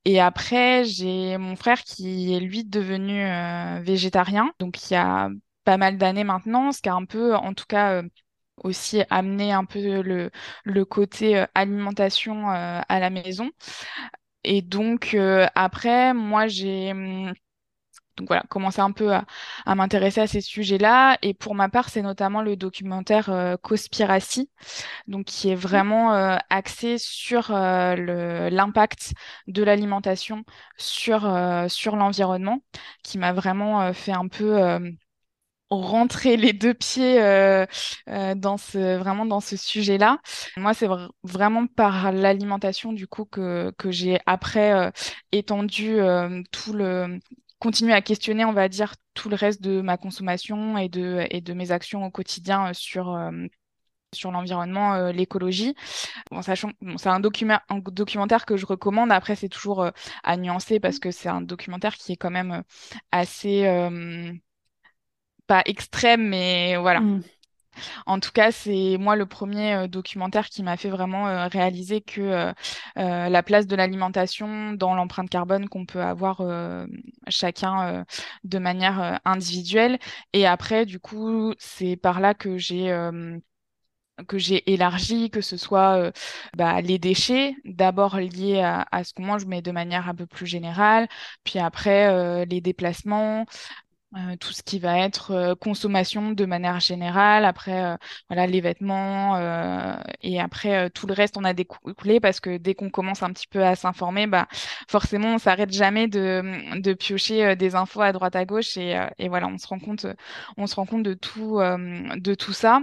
Et 0.06 0.20
après, 0.20 0.84
j'ai 0.84 1.36
mon 1.38 1.56
frère 1.56 1.82
qui 1.82 2.34
est 2.34 2.40
lui 2.40 2.64
devenu 2.64 3.24
végétarien, 3.82 4.50
donc 4.58 4.90
il 4.90 4.94
y 4.94 4.96
a 4.96 5.28
pas 5.64 5.76
mal 5.76 5.98
d'années 5.98 6.24
maintenant, 6.24 6.72
ce 6.72 6.80
qui 6.80 6.88
a 6.88 6.94
un 6.94 7.04
peu, 7.04 7.34
en 7.34 7.52
tout 7.54 7.66
cas, 7.68 8.02
aussi 8.64 9.02
amené 9.10 9.52
un 9.52 9.64
peu 9.64 10.02
le, 10.02 10.30
le 10.64 10.84
côté 10.84 11.38
euh, 11.38 11.46
alimentation 11.54 12.50
euh, 12.50 12.80
à 12.88 13.00
la 13.00 13.10
maison. 13.10 13.50
Et 14.44 14.62
donc 14.62 15.14
euh, 15.14 15.46
après, 15.54 16.14
moi 16.14 16.48
j'ai 16.48 16.92
hum, 16.92 17.32
donc 18.16 18.28
voilà, 18.28 18.42
commencé 18.50 18.80
un 18.80 18.92
peu 18.92 19.14
à, 19.14 19.24
à 19.66 19.74
m'intéresser 19.74 20.20
à 20.20 20.26
ces 20.26 20.40
sujets-là. 20.42 21.16
Et 21.22 21.34
pour 21.34 21.54
ma 21.54 21.68
part, 21.70 21.88
c'est 21.88 22.02
notamment 22.02 22.42
le 22.42 22.56
documentaire 22.56 23.30
euh, 23.30 23.56
Cospiracy, 23.56 24.50
donc 25.08 25.26
qui 25.26 25.50
est 25.50 25.54
vraiment 25.56 26.14
euh, 26.14 26.36
axé 26.50 26.98
sur 26.98 27.50
euh, 27.54 28.50
l'impact 28.50 29.14
de 29.48 29.62
l'alimentation 29.64 30.44
sur, 30.76 31.26
euh, 31.26 31.68
sur 31.68 31.96
l'environnement, 31.96 32.60
qui 33.04 33.18
m'a 33.18 33.32
vraiment 33.32 33.82
euh, 33.82 33.92
fait 33.94 34.12
un 34.12 34.28
peu 34.28 34.62
euh, 34.62 34.80
rentrer 35.70 36.36
les 36.36 36.52
deux 36.52 36.74
pieds 36.74 37.20
euh, 37.22 37.64
euh, 38.08 38.34
dans 38.34 38.56
ce, 38.56 38.96
vraiment 38.98 39.26
dans 39.26 39.40
ce 39.40 39.56
sujet-là. 39.56 40.18
Moi, 40.56 40.74
c'est 40.74 40.86
vr- 40.88 41.10
vraiment 41.22 41.66
par 41.66 42.12
l'alimentation 42.12 42.92
du 42.92 43.06
coup 43.06 43.24
que, 43.24 43.72
que 43.78 43.90
j'ai 43.90 44.18
après 44.26 44.72
euh, 44.72 44.90
étendu 45.32 46.00
euh, 46.00 46.42
tout 46.52 46.72
le 46.72 47.18
continuer 47.58 47.92
à 47.92 48.00
questionner, 48.02 48.44
on 48.44 48.52
va 48.52 48.68
dire, 48.68 48.94
tout 49.14 49.28
le 49.28 49.36
reste 49.36 49.60
de 49.62 49.80
ma 49.82 49.96
consommation 49.98 50.78
et 50.78 50.88
de, 50.88 51.26
et 51.30 51.40
de 51.42 51.52
mes 51.52 51.72
actions 51.72 52.04
au 52.06 52.10
quotidien 52.10 52.68
euh, 52.70 52.72
sur, 52.72 53.10
euh, 53.14 53.30
sur 54.12 54.32
l'environnement, 54.32 54.94
euh, 54.94 55.12
l'écologie. 55.12 55.74
Bon, 56.30 56.42
sachant, 56.42 56.72
bon, 56.82 56.98
c'est 56.98 57.08
un, 57.10 57.20
documa- 57.20 57.62
un 57.70 57.78
documentaire 57.80 58.46
que 58.46 58.56
je 58.56 58.66
recommande. 58.66 59.12
Après, 59.12 59.36
c'est 59.36 59.48
toujours 59.50 59.82
euh, 59.82 59.90
à 60.24 60.36
nuancer 60.36 60.80
parce 60.80 60.98
que 60.98 61.10
c'est 61.12 61.28
un 61.28 61.42
documentaire 61.42 61.96
qui 61.96 62.12
est 62.12 62.16
quand 62.16 62.30
même 62.30 62.62
assez, 63.12 63.66
euh, 63.66 64.32
pas 65.50 65.62
extrême, 65.66 66.28
mais 66.28 66.76
voilà. 66.76 67.00
Mm. 67.00 67.22
En 68.06 68.20
tout 68.20 68.30
cas, 68.30 68.52
c'est 68.52 68.98
moi 69.00 69.16
le 69.16 69.26
premier 69.26 69.74
euh, 69.74 69.86
documentaire 69.88 70.48
qui 70.48 70.62
m'a 70.62 70.76
fait 70.76 70.90
vraiment 70.90 71.26
euh, 71.26 71.48
réaliser 71.48 72.02
que 72.02 72.20
euh, 72.20 72.52
la 72.94 73.42
place 73.42 73.66
de 73.66 73.74
l'alimentation 73.74 74.74
dans 74.74 74.94
l'empreinte 74.94 75.28
carbone 75.28 75.68
qu'on 75.68 75.86
peut 75.86 76.02
avoir 76.02 76.40
chacun 77.26 78.04
de 78.44 78.58
manière 78.58 79.18
individuelle. 79.24 79.98
Et 80.32 80.46
après, 80.46 80.86
du 80.86 81.00
coup, 81.00 81.52
c'est 81.58 81.96
par 81.96 82.20
là 82.20 82.32
que 82.34 82.58
j'ai 82.58 82.92
que 84.26 84.38
j'ai 84.38 84.70
élargi, 84.72 85.30
que 85.30 85.40
ce 85.40 85.56
soit 85.56 85.96
euh, 85.98 86.12
bah, 86.56 86.80
les 86.80 86.98
déchets, 86.98 87.54
d'abord 87.64 88.18
liés 88.18 88.60
à, 88.60 88.86
à 88.90 89.04
ce 89.04 89.12
qu'on 89.12 89.24
mange, 89.24 89.46
mais 89.46 89.62
de 89.62 89.70
manière 89.70 90.08
un 90.08 90.14
peu 90.14 90.26
plus 90.26 90.46
générale, 90.46 91.08
puis 91.44 91.58
après 91.58 92.08
euh, 92.08 92.44
les 92.44 92.60
déplacements, 92.60 93.46
euh, 94.16 94.36
tout 94.36 94.52
ce 94.52 94.62
qui 94.62 94.80
va 94.80 94.98
être 94.98 95.30
euh, 95.30 95.54
consommation 95.54 96.32
de 96.32 96.44
manière 96.44 96.80
générale, 96.80 97.44
après 97.44 97.84
euh, 97.84 97.96
voilà 98.28 98.46
les 98.46 98.60
vêtements 98.60 99.38
et 100.22 100.40
après 100.40 100.90
tout 100.90 101.06
le 101.06 101.14
reste 101.14 101.36
on 101.36 101.44
a 101.44 101.52
découlé 101.52 102.20
parce 102.20 102.40
que 102.40 102.56
dès 102.56 102.74
qu'on 102.74 102.90
commence 102.90 103.22
un 103.22 103.30
petit 103.32 103.46
peu 103.46 103.64
à 103.64 103.76
s'informer, 103.76 104.26
bah 104.26 104.48
forcément 104.88 105.34
on 105.34 105.38
s'arrête 105.38 105.72
jamais 105.72 106.08
de, 106.08 106.80
de 106.80 106.92
piocher 106.94 107.54
des 107.56 107.74
infos 107.74 108.00
à 108.02 108.12
droite 108.12 108.36
à 108.36 108.44
gauche 108.44 108.76
et, 108.76 109.00
et 109.18 109.28
voilà 109.28 109.46
on 109.48 109.58
se 109.58 109.66
rend 109.68 109.78
compte 109.78 110.06
on 110.56 110.66
se 110.66 110.74
rend 110.74 110.86
compte 110.86 111.02
de 111.04 111.14
tout 111.14 111.58
de 111.60 112.34
tout 112.34 112.52
ça. 112.52 112.80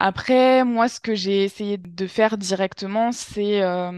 Après, 0.00 0.64
moi, 0.64 0.88
ce 0.88 0.98
que 1.00 1.14
j'ai 1.14 1.44
essayé 1.44 1.78
de 1.78 2.06
faire 2.08 2.36
directement, 2.36 3.12
c'est 3.12 3.62
euh, 3.62 3.92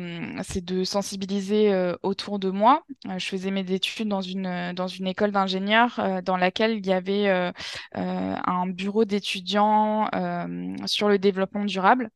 de 0.63 0.85
sensibiliser 0.85 1.73
euh, 1.73 1.97
autour 2.03 2.39
de 2.39 2.51
moi. 2.51 2.83
Euh, 3.09 3.19
je 3.19 3.27
faisais 3.27 3.51
mes 3.51 3.63
études 3.73 4.09
dans 4.09 4.21
une, 4.21 4.47
euh, 4.47 4.73
dans 4.75 4.89
une 4.89 5.07
école 5.07 5.33
d'ingénieurs 5.33 5.99
euh, 5.99 6.21
dans 6.21 6.37
laquelle 6.37 6.73
il 6.79 6.87
y 6.87 6.93
avait 6.93 7.29
euh, 7.29 7.51
euh, 7.97 8.35
un 8.47 8.67
bureau 8.67 9.05
d'étudiants 9.07 10.09
euh, 10.15 10.77
sur 10.87 11.09
le 11.09 11.19
développement 11.19 11.65
durable. 11.65 12.11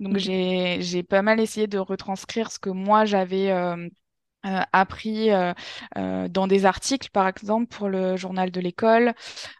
Donc, 0.00 0.16
Mm. 0.16 0.18
j'ai, 0.18 0.78
j'ai 0.82 1.02
pas 1.04 1.22
mal 1.22 1.40
essayé 1.40 1.66
de 1.68 1.78
retranscrire 1.78 2.52
ce 2.52 2.58
que 2.60 2.70
moi, 2.70 3.04
j'avais 3.06 3.52
euh, 4.46 4.60
appris 4.72 5.30
euh, 5.30 5.52
euh, 5.96 6.28
dans 6.28 6.46
des 6.46 6.64
articles, 6.66 7.08
par 7.12 7.26
exemple, 7.28 7.66
pour 7.66 7.88
le 7.88 8.16
journal 8.16 8.50
de 8.50 8.60
l'école 8.60 9.14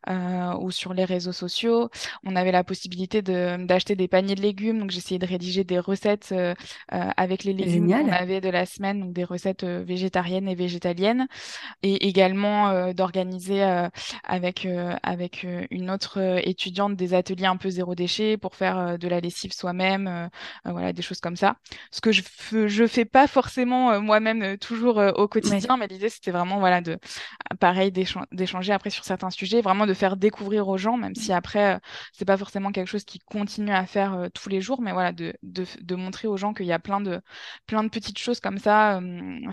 euh, 0.08 0.54
ou 0.60 0.70
sur 0.70 0.94
les 0.94 1.04
réseaux 1.04 1.32
sociaux. 1.32 1.90
On 2.24 2.36
avait 2.36 2.52
la 2.52 2.64
possibilité 2.64 3.22
de, 3.22 3.64
d'acheter 3.66 3.96
des 3.96 4.08
paniers 4.08 4.34
de 4.34 4.42
légumes, 4.42 4.78
donc 4.80 4.90
j'essayais 4.90 5.18
de 5.18 5.26
rédiger 5.26 5.64
des 5.64 5.78
recettes 5.78 6.30
euh, 6.32 6.54
euh, 6.92 7.10
avec 7.16 7.44
les 7.44 7.52
légumes 7.52 7.88
qu'on 7.88 8.12
avait 8.12 8.40
de 8.40 8.48
la 8.48 8.66
semaine, 8.66 9.00
donc 9.00 9.12
des 9.12 9.24
recettes 9.24 9.64
végétariennes 9.64 10.48
et 10.48 10.54
végétaliennes, 10.54 11.26
et 11.82 12.06
également 12.08 12.68
euh, 12.70 12.92
d'organiser 12.92 13.62
euh, 13.64 13.88
avec, 14.24 14.64
euh, 14.66 14.94
avec 15.02 15.46
une 15.70 15.90
autre 15.90 16.40
étudiante 16.46 16.96
des 16.96 17.14
ateliers 17.14 17.46
un 17.46 17.56
peu 17.56 17.70
zéro 17.70 17.94
déchet 17.94 18.36
pour 18.36 18.54
faire 18.54 18.98
de 18.98 19.08
la 19.08 19.20
lessive 19.20 19.52
soi-même, 19.52 20.28
voilà, 20.64 20.92
des 20.92 21.02
choses 21.02 21.20
comme 21.20 21.36
ça. 21.36 21.56
Ce 21.90 22.00
que 22.00 22.12
je, 22.12 22.22
je 22.68 22.86
fais 22.86 23.04
pas 23.04 23.26
forcément 23.26 23.90
euh, 23.92 24.00
moi-même 24.00 24.42
euh, 24.42 24.56
toujours 24.68 24.98
euh, 25.00 25.12
au 25.12 25.28
Ouais. 25.42 25.58
quotidien, 25.58 25.76
mais 25.76 25.86
l'idée 25.88 26.08
c'était 26.10 26.30
vraiment 26.30 26.58
voilà 26.60 26.80
de 26.80 26.98
pareil 27.60 27.92
d'échan- 27.92 28.24
d'échanger 28.32 28.72
après 28.72 28.90
sur 28.90 29.04
certains 29.04 29.30
sujets, 29.30 29.60
vraiment 29.62 29.86
de 29.86 29.94
faire 29.94 30.16
découvrir 30.16 30.68
aux 30.68 30.78
gens, 30.78 30.96
même 30.96 31.14
si 31.14 31.32
après 31.32 31.76
euh, 31.76 31.78
c'est 32.12 32.24
pas 32.24 32.36
forcément 32.36 32.72
quelque 32.72 32.88
chose 32.88 33.04
qui 33.04 33.18
continue 33.20 33.72
à 33.72 33.86
faire 33.86 34.14
euh, 34.14 34.28
tous 34.34 34.48
les 34.48 34.60
jours, 34.60 34.80
mais 34.82 34.92
voilà 34.92 35.12
de, 35.12 35.34
de, 35.42 35.64
de 35.80 35.94
montrer 35.96 36.28
aux 36.28 36.36
gens 36.36 36.54
qu'il 36.54 36.66
y 36.66 36.72
a 36.72 36.78
plein 36.78 37.00
de 37.00 37.20
plein 37.66 37.84
de 37.84 37.88
petites 37.90 38.18
choses 38.18 38.40
comme 38.40 38.58
ça 38.58 39.00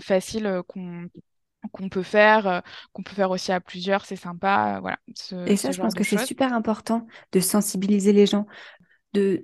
faciles 0.00 0.62
qu'on 0.68 1.08
qu'on 1.72 1.88
peut 1.88 2.02
faire, 2.04 2.46
euh, 2.48 2.60
qu'on 2.92 3.02
peut 3.02 3.14
faire 3.14 3.30
aussi 3.30 3.52
à 3.52 3.60
plusieurs, 3.60 4.04
c'est 4.06 4.16
sympa, 4.16 4.76
euh, 4.78 4.80
voilà, 4.80 4.98
ce, 5.14 5.34
Et 5.46 5.56
ça, 5.56 5.70
ce 5.70 5.72
je 5.72 5.78
pense 5.78 5.94
que 5.94 6.04
c'est 6.04 6.18
super 6.18 6.52
important 6.52 7.06
de 7.32 7.40
sensibiliser 7.40 8.12
les 8.12 8.26
gens 8.26 8.46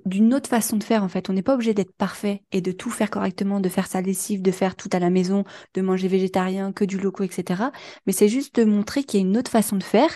d'une 0.06 0.34
autre 0.34 0.48
façon 0.48 0.76
de 0.76 0.84
faire 0.84 1.02
en 1.02 1.08
fait. 1.08 1.30
On 1.30 1.32
n'est 1.32 1.42
pas 1.42 1.54
obligé 1.54 1.74
d'être 1.74 1.94
parfait 1.94 2.42
et 2.52 2.60
de 2.60 2.72
tout 2.72 2.90
faire 2.90 3.10
correctement, 3.10 3.60
de 3.60 3.68
faire 3.68 3.86
sa 3.86 4.00
lessive, 4.00 4.42
de 4.42 4.50
faire 4.50 4.76
tout 4.76 4.90
à 4.92 4.98
la 4.98 5.10
maison, 5.10 5.44
de 5.74 5.82
manger 5.82 6.08
végétarien, 6.08 6.72
que 6.72 6.84
du 6.84 6.98
loco, 6.98 7.22
etc. 7.24 7.70
Mais 8.06 8.12
c'est 8.12 8.28
juste 8.28 8.56
de 8.56 8.64
montrer 8.64 9.04
qu'il 9.04 9.20
y 9.20 9.22
a 9.22 9.26
une 9.26 9.36
autre 9.36 9.50
façon 9.50 9.76
de 9.76 9.82
faire 9.82 10.10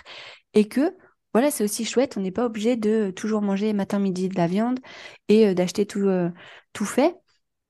et 0.55 0.69
que 0.69 0.95
voilà, 1.33 1.51
c'est 1.51 1.65
aussi 1.65 1.85
chouette. 1.85 2.17
On 2.17 2.21
n'est 2.21 2.31
pas 2.31 2.47
obligé 2.47 2.77
de 2.77 3.11
toujours 3.11 3.43
manger 3.43 3.75
matin, 3.75 3.99
midi 3.99 4.31
de 4.31 4.37
la 4.37 4.47
viande 4.47 4.81
et 5.29 5.49
euh, 5.49 5.55
d'acheter 5.55 5.85
tout, 5.85 6.09
euh, 6.09 6.31
tout 6.73 6.87
fait. 6.87 7.15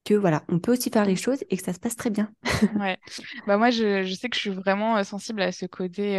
Que 0.04 0.14
voilà, 0.14 0.44
on 0.48 0.60
peut 0.60 0.70
aussi 0.70 0.88
faire 0.88 1.04
les 1.04 1.16
choses 1.16 1.42
et 1.50 1.56
que 1.56 1.64
ça 1.64 1.72
se 1.72 1.80
passe 1.80 1.96
très 1.96 2.10
bien. 2.10 2.30
Ouais, 2.78 2.96
bah 3.48 3.58
moi 3.58 3.70
je, 3.70 4.04
sais 4.14 4.28
que 4.28 4.36
je 4.36 4.40
suis 4.40 4.50
vraiment 4.50 4.96
euh, 4.96 5.02
sensible 5.02 5.42
à 5.42 5.50
ce 5.50 5.66
côté 5.66 6.16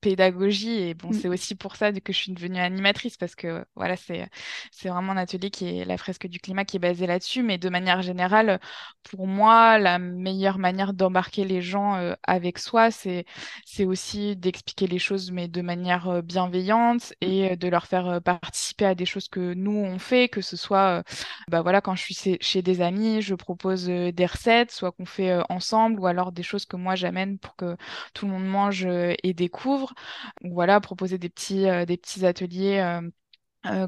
pédagogie 0.00 0.70
et 0.82 0.94
bon 0.94 1.12
Mm. 1.12 1.12
c'est 1.12 1.28
aussi 1.28 1.54
pour 1.54 1.76
ça 1.76 1.92
que 1.92 2.12
je 2.12 2.18
suis 2.18 2.32
devenue 2.32 2.58
animatrice 2.60 3.16
parce 3.16 3.34
que 3.34 3.46
euh, 3.48 3.64
voilà 3.76 3.96
c'est 3.96 4.28
c'est 4.72 4.88
vraiment 4.88 5.12
un 5.12 5.16
atelier 5.16 5.50
qui 5.50 5.66
est 5.80 5.84
la 5.84 5.96
fresque 5.98 6.26
du 6.26 6.40
climat 6.40 6.64
qui 6.64 6.76
est 6.76 6.80
basé 6.80 7.06
là-dessus 7.06 7.42
mais 7.42 7.58
de 7.58 7.68
manière 7.68 8.02
générale 8.02 8.60
pour 9.02 9.26
moi 9.26 9.78
la 9.78 9.98
meilleure 9.98 10.58
manière 10.58 10.92
d'embarquer 10.92 11.44
les 11.44 11.62
gens 11.62 11.96
euh, 11.96 12.14
avec 12.24 12.58
soi 12.58 12.90
c'est 12.90 13.24
c'est 13.64 13.84
aussi 13.84 14.36
d'expliquer 14.36 14.86
les 14.86 14.98
choses 14.98 15.30
mais 15.32 15.48
de 15.48 15.62
manière 15.62 16.08
euh, 16.08 16.22
bienveillante 16.22 17.12
et 17.20 17.52
euh, 17.52 17.56
de 17.56 17.68
leur 17.68 17.86
faire 17.86 18.06
euh, 18.08 18.20
participer 18.20 18.86
à 18.86 18.94
des 18.94 19.06
choses 19.06 19.28
que 19.28 19.54
nous 19.54 19.72
on 19.76 19.98
fait 19.98 20.28
que 20.28 20.40
ce 20.40 20.56
soit 20.56 20.98
euh, 21.00 21.02
bah 21.48 21.62
voilà, 21.62 21.80
quand 21.80 21.94
je 21.94 22.02
suis 22.02 22.38
chez 22.40 22.62
des 22.62 22.80
amis, 22.80 23.22
je 23.22 23.34
propose 23.34 23.88
euh, 23.90 24.12
des 24.12 24.26
recettes, 24.26 24.70
soit 24.70 24.92
qu'on 24.92 25.04
fait 25.06 25.30
euh, 25.30 25.42
ensemble, 25.48 26.00
ou 26.00 26.06
alors 26.06 26.32
des 26.32 26.42
choses 26.42 26.66
que 26.66 26.76
moi 26.76 26.94
j'amène 26.94 27.38
pour 27.38 27.56
que 27.56 27.76
tout 28.14 28.26
le 28.26 28.32
monde 28.32 28.46
mange 28.46 28.84
euh, 28.86 29.14
et 29.22 29.32
découvre. 29.34 29.89
Cours. 29.94 30.52
Voilà, 30.52 30.80
proposer 30.80 31.18
des 31.18 31.28
petits, 31.28 31.64
des 31.86 31.96
petits 31.96 32.26
ateliers. 32.26 33.00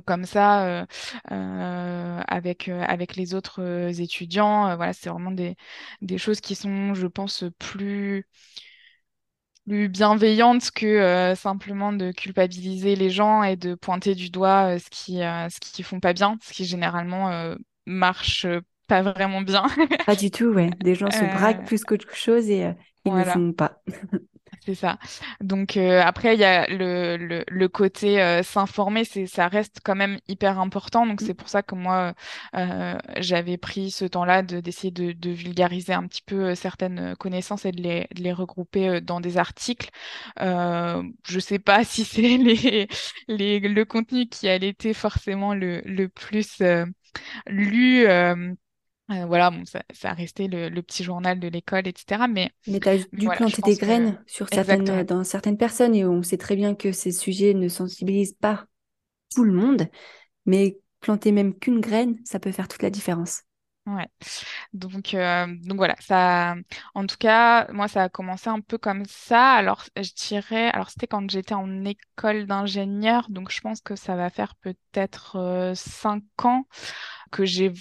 comme 0.04 0.24
ça 0.24 0.86
avec 1.26 2.68
avec 2.68 3.16
les 3.16 3.34
autres 3.34 3.62
étudiants 4.00 4.76
voilà 4.76 4.92
c'est 4.92 5.08
vraiment 5.08 5.30
des 5.30 5.56
des 6.02 6.18
choses 6.18 6.40
qui 6.42 6.54
sont 6.54 6.92
je 6.94 7.06
pense 7.06 7.44
plus 7.58 8.26
plus 9.66 9.88
bienveillante 9.88 10.70
que 10.70 10.86
euh, 10.86 11.34
simplement 11.34 11.92
de 11.92 12.12
culpabiliser 12.12 12.96
les 12.96 13.10
gens 13.10 13.42
et 13.42 13.56
de 13.56 13.74
pointer 13.74 14.14
du 14.14 14.30
doigt 14.30 14.74
euh, 14.74 14.78
ce 14.78 14.90
qui 14.90 15.22
euh, 15.22 15.48
ce 15.48 15.60
qui 15.60 15.82
font 15.82 16.00
pas 16.00 16.12
bien, 16.12 16.36
ce 16.42 16.52
qui 16.52 16.64
généralement 16.64 17.54
marche 17.86 18.46
pas 18.88 19.02
vraiment 19.02 19.40
bien. 19.40 19.66
pas 20.06 20.16
du 20.16 20.30
tout, 20.30 20.46
ouais. 20.46 20.70
Des 20.80 20.94
gens 20.94 21.10
se 21.10 21.24
braquent 21.36 21.64
plus 21.66 21.84
qu'autre 21.84 22.14
chose 22.14 22.50
et 22.50 22.72
ils 23.04 23.14
ne 23.14 23.24
font 23.24 23.52
pas. 23.52 23.82
C'est 24.64 24.76
ça. 24.76 24.96
Donc 25.40 25.76
euh, 25.76 26.00
après, 26.00 26.34
il 26.34 26.40
y 26.40 26.44
a 26.44 26.68
le, 26.68 27.16
le, 27.16 27.44
le 27.48 27.68
côté 27.68 28.22
euh, 28.22 28.44
s'informer, 28.44 29.04
c'est 29.04 29.26
ça 29.26 29.48
reste 29.48 29.80
quand 29.82 29.96
même 29.96 30.20
hyper 30.28 30.60
important. 30.60 31.04
Donc 31.04 31.20
c'est 31.20 31.34
pour 31.34 31.48
ça 31.48 31.64
que 31.64 31.74
moi, 31.74 32.14
euh, 32.54 32.96
j'avais 33.18 33.56
pris 33.58 33.90
ce 33.90 34.04
temps-là 34.04 34.42
d'essayer 34.42 34.92
de, 34.92 35.10
de, 35.12 35.30
vulgariser 35.30 35.94
un 35.94 36.06
petit 36.06 36.22
peu 36.22 36.54
certaines 36.54 37.16
connaissances 37.16 37.64
et 37.64 37.72
de 37.72 37.82
les, 37.82 38.06
de 38.14 38.22
les 38.22 38.32
regrouper 38.32 39.00
dans 39.00 39.20
des 39.20 39.36
articles. 39.36 39.90
je 40.38 41.38
sais 41.40 41.58
pas 41.58 41.82
si 41.84 42.04
c'est 42.04 42.36
les, 42.36 42.86
les, 43.26 43.58
le 43.60 43.84
contenu 43.84 44.28
qui 44.28 44.48
a 44.48 44.54
été 44.54 44.94
forcément 44.94 45.54
le, 45.54 45.80
le 45.84 46.08
plus 46.08 46.62
lu. 47.46 48.06
Euh, 49.12 49.26
voilà, 49.26 49.50
bon, 49.50 49.64
ça, 49.64 49.82
ça 49.92 50.10
a 50.10 50.14
resté 50.14 50.48
le, 50.48 50.80
petit 50.80 51.04
journal 51.04 51.38
de 51.38 51.48
l'école, 51.48 51.86
etc. 51.86 52.26
Mais, 52.28 52.50
mais 52.66 52.80
tu 52.80 52.88
as 52.88 52.98
dû 53.12 53.28
planter 53.28 53.62
des 53.62 53.76
graines 53.76 54.22
sur 54.26 54.48
certaines, 54.48 55.04
dans 55.04 55.24
certaines 55.24 55.58
personnes 55.58 55.94
et 55.94 56.04
on 56.04 56.22
sait 56.22 56.38
très 56.38 56.56
bien 56.56 56.74
que 56.74 56.92
ces 56.92 57.12
sujets 57.12 57.54
ne 57.54 57.68
sensibilisent 57.68 58.36
pas 58.40 58.66
tout 59.34 59.44
le 59.44 59.52
monde, 59.52 59.88
mais 60.46 60.78
planter 61.00 61.32
même 61.32 61.58
qu'une 61.58 61.80
graine, 61.80 62.16
ça 62.24 62.38
peut 62.38 62.52
faire 62.52 62.68
toute 62.68 62.82
la 62.82 62.90
différence. 62.90 63.42
Ouais. 63.86 64.06
Donc, 64.72 65.12
euh, 65.12 65.46
donc 65.64 65.76
voilà, 65.76 65.96
ça, 65.98 66.54
en 66.94 67.04
tout 67.06 67.16
cas, 67.18 67.66
moi, 67.72 67.88
ça 67.88 68.04
a 68.04 68.08
commencé 68.08 68.48
un 68.48 68.60
peu 68.60 68.78
comme 68.78 69.04
ça. 69.06 69.54
Alors, 69.54 69.84
je 69.96 70.12
dirais, 70.14 70.68
alors 70.68 70.90
c'était 70.90 71.08
quand 71.08 71.28
j'étais 71.28 71.54
en 71.54 71.84
école 71.84 72.46
d'ingénieur, 72.46 73.26
donc 73.28 73.50
je 73.50 73.60
pense 73.60 73.80
que 73.80 73.96
ça 73.96 74.14
va 74.14 74.30
faire 74.30 74.54
peut-être 74.56 75.36
euh, 75.36 75.74
cinq 75.74 76.22
ans 76.44 76.68
que 77.32 77.44
j'ai 77.44 77.72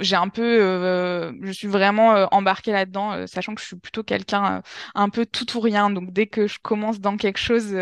j'ai 0.00 0.16
un 0.16 0.28
peu, 0.28 0.42
euh, 0.42 1.32
je 1.42 1.52
suis 1.52 1.68
vraiment 1.68 2.14
euh, 2.14 2.26
embarquée 2.30 2.72
là-dedans, 2.72 3.12
euh, 3.12 3.26
sachant 3.26 3.54
que 3.54 3.60
je 3.60 3.66
suis 3.66 3.76
plutôt 3.76 4.02
quelqu'un 4.02 4.62
un 4.94 5.08
peu 5.08 5.26
tout 5.26 5.56
ou 5.56 5.60
rien. 5.60 5.90
Donc 5.90 6.12
dès 6.12 6.26
que 6.26 6.46
je 6.46 6.58
commence 6.60 7.00
dans 7.00 7.16
quelque 7.16 7.38
chose, 7.38 7.74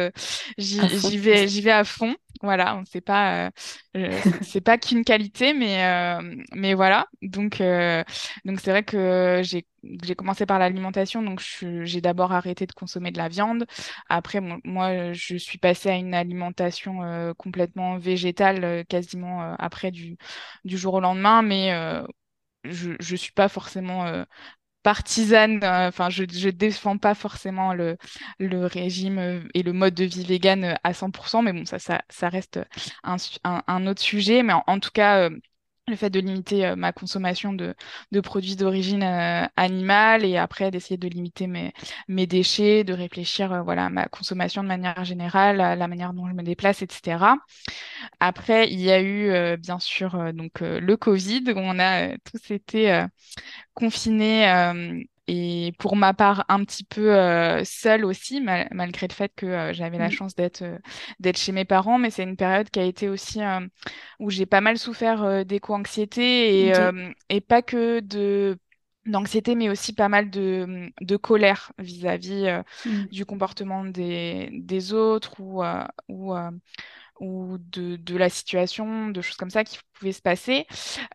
j'y 0.59 1.19
vais, 1.19 1.49
j'y 1.49 1.61
vais 1.61 1.73
à 1.73 1.85
fond. 1.85 2.15
Voilà, 2.43 2.83
sait 2.91 3.01
pas, 3.01 3.51
c'est 4.43 4.61
pas 4.61 4.77
qu'une 4.77 5.05
qualité, 5.05 5.55
mais 5.55 6.19
mais 6.53 6.75
voilà. 6.75 7.07
Donc 7.23 7.63
donc 8.45 8.61
c'est 8.61 8.71
vrai 8.71 8.83
que 8.83 9.41
j'ai 9.43 9.67
j'ai 10.03 10.15
commencé 10.15 10.47
par 10.47 10.59
l'alimentation, 10.59 11.23
donc 11.23 11.43
j'ai 11.83 12.01
d'abord 12.01 12.33
arrêté 12.33 12.67
de 12.67 12.73
consommer 12.73 13.11
de 13.11 13.19
la 13.19 13.29
viande. 13.29 13.67
Après, 14.09 14.41
moi, 14.65 15.13
je 15.13 15.37
suis 15.37 15.59
passée 15.59 15.91
à 15.91 15.95
une 15.97 16.15
alimentation 16.15 17.35
complètement 17.37 17.99
végétale, 17.99 18.85
quasiment 18.89 19.55
après 19.59 19.91
du, 19.91 20.17
du 20.65 20.79
jour 20.79 20.95
au 20.95 21.01
lendemain, 21.01 21.43
mais 21.43 21.73
je 22.65 22.91
ne 22.91 23.17
suis 23.17 23.33
pas 23.33 23.49
forcément 23.49 24.25
partisane, 24.83 25.61
enfin, 25.65 26.11
je 26.11 26.51
défends 26.51 26.99
pas 26.99 27.15
forcément 27.15 27.75
le, 27.75 27.97
régime 28.39 29.49
et 29.55 29.63
le 29.63 29.73
mode 29.73 29.95
de 29.95 30.05
vie 30.05 30.25
vegan 30.25 30.79
à 30.85 30.93
100%, 30.93 31.43
mais 31.43 31.53
bon, 31.53 31.65
ça, 31.65 32.29
reste 32.29 32.61
un, 33.03 33.87
autre 33.87 34.03
sujet. 34.03 34.43
Mais 34.43 34.53
en, 34.67 34.79
tout 34.79 34.91
cas, 34.93 35.31
le 35.87 35.97
fait 35.97 36.11
de 36.11 36.21
limiter 36.21 36.75
ma 36.77 36.93
consommation 36.93 37.53
de, 37.53 37.75
de 38.11 38.21
produits 38.21 38.57
d'origine 38.57 39.03
animale 39.57 40.25
et 40.25 40.39
après 40.39 40.71
d'essayer 40.71 40.97
de 40.97 41.09
limiter 41.09 41.47
mes, 41.47 41.73
mes 42.09 42.27
déchets, 42.27 42.85
de 42.85 42.93
réfléchir 42.95 43.63
voilà, 43.65 43.87
à 43.87 43.91
ma 43.91 44.07
consommation 44.07 44.63
de 44.63 44.69
manière 44.69 45.05
générale, 45.05 45.59
la 45.59 45.89
manière 45.89 46.15
dont 46.15 46.27
je 46.29 46.33
me 46.33 46.43
déplace, 46.43 46.83
etc. 46.83 47.37
Après, 48.21 48.71
il 48.73 48.81
y 48.81 48.91
a 48.93 49.03
eu 49.03 49.57
bien 49.59 49.79
sûr 49.79 50.33
donc 50.35 50.61
le 50.61 50.97
Covid 50.97 51.45
où 51.55 51.59
on 51.59 51.79
a 51.79 52.17
tous 52.19 52.51
été 52.51 53.05
confinés 53.75 55.05
et 55.27 55.73
pour 55.79 55.97
ma 55.97 56.13
part 56.13 56.45
un 56.49 56.65
petit 56.65 56.85
peu 56.85 57.15
euh, 57.15 57.63
seule 57.65 58.05
aussi 58.05 58.41
malgré 58.41 59.09
le 59.09 59.13
fait 59.13 59.33
que 59.35 59.47
euh, 59.47 59.73
j'avais 59.73 59.99
la 59.99 60.09
mmh. 60.09 60.13
chance 60.13 60.35
d'être 60.35 60.63
euh, 60.63 60.79
d'être 61.19 61.39
chez 61.39 61.53
mes 61.53 61.65
parents 61.65 61.99
mais 61.99 62.11
c'est 62.11 62.25
une 62.25 62.37
période 62.37 62.69
qui 62.69 62.79
a 62.79 62.85
été 62.85 63.09
aussi 63.09 63.41
où 64.21 64.31
j'ai 64.31 64.47
pas 64.47 64.61
mal 64.61 64.79
souffert 64.79 65.45
d'éco-anxiété 65.45 66.67
et, 66.67 66.73
et 67.31 67.41
pas 67.41 67.63
que 67.63 68.01
de 68.01 68.59
d'anxiété 69.07 69.55
mais 69.55 69.69
aussi 69.69 69.93
pas 69.93 70.09
mal 70.09 70.31
de, 70.31 70.91
de 71.01 71.17
colère 71.17 71.73
vis-à-vis 71.79 72.63
mmh. 72.85 73.05
du 73.11 73.27
comportement 73.27 73.85
des, 73.85 74.51
des 74.53 74.93
autres 74.93 75.41
ou, 75.41 75.63
ou 76.09 76.35
ou 77.21 77.59
de, 77.59 77.97
de, 77.97 78.17
la 78.17 78.29
situation, 78.29 79.09
de 79.11 79.21
choses 79.21 79.37
comme 79.37 79.51
ça 79.51 79.65
qui 79.65 79.79
pouvaient 79.95 80.13
se 80.13 80.23
passer. 80.23 80.67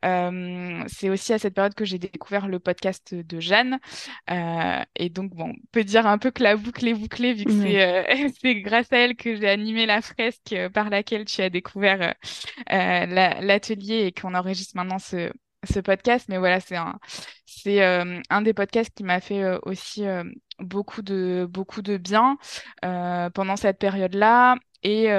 Euh, 0.05 0.83
c'est 0.87 1.09
aussi 1.09 1.33
à 1.33 1.39
cette 1.39 1.53
période 1.53 1.73
que 1.73 1.85
j'ai 1.85 1.99
découvert 1.99 2.47
le 2.47 2.59
podcast 2.59 3.13
de 3.13 3.39
Jeanne. 3.39 3.79
Euh, 4.29 4.81
et 4.95 5.09
donc, 5.09 5.31
bon, 5.33 5.49
on 5.49 5.67
peut 5.71 5.83
dire 5.83 6.07
un 6.07 6.17
peu 6.17 6.31
que 6.31 6.43
la 6.43 6.55
boucle 6.55 6.87
est 6.87 6.93
bouclée, 6.93 7.33
vu 7.33 7.45
que 7.45 7.51
euh, 7.51 8.29
c'est 8.41 8.61
grâce 8.61 8.91
à 8.91 8.97
elle 8.97 9.15
que 9.15 9.35
j'ai 9.35 9.49
animé 9.49 9.85
la 9.85 10.01
fresque 10.01 10.55
par 10.73 10.89
laquelle 10.89 11.25
tu 11.25 11.41
as 11.41 11.49
découvert 11.49 12.15
l'atelier 12.69 14.05
et 14.05 14.11
qu'on 14.11 14.35
enregistre 14.35 14.75
maintenant 14.75 14.99
ce, 14.99 15.31
ce 15.69 15.79
podcast. 15.79 16.27
Mais 16.29 16.37
voilà, 16.37 16.59
c'est 16.59 16.77
un, 16.77 16.97
c'est 17.45 17.81
un 17.81 18.41
des 18.41 18.53
podcasts 18.53 18.93
qui 18.95 19.03
m'a 19.03 19.19
fait 19.19 19.43
aussi 19.63 20.03
beaucoup 20.59 21.01
de 21.01 21.47
beaucoup 21.49 21.81
de 21.81 21.97
bien 21.97 22.37
pendant 22.81 23.55
cette 23.55 23.79
période-là 23.79 24.55
et 24.83 25.09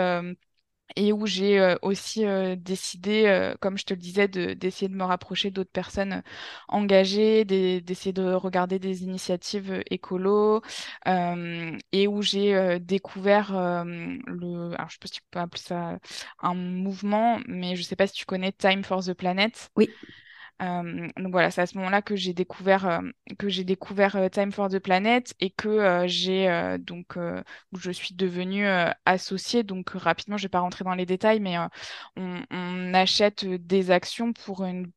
et 0.97 1.13
où 1.13 1.27
j'ai 1.27 1.59
euh, 1.61 1.77
aussi 1.83 2.27
euh, 2.27 2.57
décidé, 2.57 3.25
euh, 3.27 3.55
comme 3.61 3.79
je 3.79 3.85
te 3.85 3.95
le 3.95 4.01
disais, 4.01 4.29
d'essayer 4.29 4.89
de, 4.89 4.95
me 4.95 5.05
rapprocher 5.05 5.51
d'autres 5.51 5.71
personnes 5.71 6.23
engagées, 6.69 7.45
d'essayer 7.45 8.13
de 8.13 8.33
regarder 8.33 8.79
des 8.79 9.03
initiatives 9.03 9.83
écolo, 9.91 10.63
et 11.07 12.09
où 12.09 12.23
j'ai 12.23 12.79
découvert 12.81 13.53
le, 13.53 14.75
alors 14.75 14.89
je 14.89 14.95
sais 14.95 14.99
pas 15.01 15.07
si 15.07 15.13
tu 15.13 15.21
peux 15.31 15.39
appeler 15.39 15.63
ça 15.63 15.99
un 16.41 16.55
mouvement, 16.55 17.41
mais 17.47 17.77
je 17.77 17.83
sais 17.83 17.97
pas 17.97 18.07
si 18.07 18.15
tu 18.15 18.27
connais 18.27 18.53
Time 18.53 18.85
for 18.85 19.05
the 19.05 19.15
Planet. 19.15 19.71
Oui. 19.77 19.91
Euh, 20.61 21.09
donc 21.17 21.33
voilà, 21.33 21.51
c'est 21.51 21.63
à 21.63 21.67
ce 21.67 21.77
moment-là 21.79 22.03
que 22.03 22.17
j'ai 22.17 22.35
découvert 22.35 22.87
euh, 22.87 23.01
que 23.39 23.49
j'ai 23.49 23.65
découvert 23.65 24.17
euh, 24.17 24.29
Time 24.29 24.53
for 24.53 24.69
the 24.69 24.79
Planet 24.79 25.35
et 25.41 25.51
que 25.51 26.07
j'ai 26.07 26.49
donc 26.79 27.19
je 27.77 27.91
suis 27.91 28.15
devenue 28.15 28.67
associée. 29.05 29.63
Donc 29.63 29.91
rapidement, 29.91 30.37
je 30.37 30.45
vais 30.45 30.49
pas 30.49 30.61
rentrer 30.61 30.85
dans 30.85 30.95
les 30.95 31.07
détails, 31.07 31.41
mais 31.41 31.57
on, 32.17 32.95
achète 32.95 33.45
des 33.45 33.91
actions 33.91 34.33
pour 34.33 34.65
une 34.65 34.91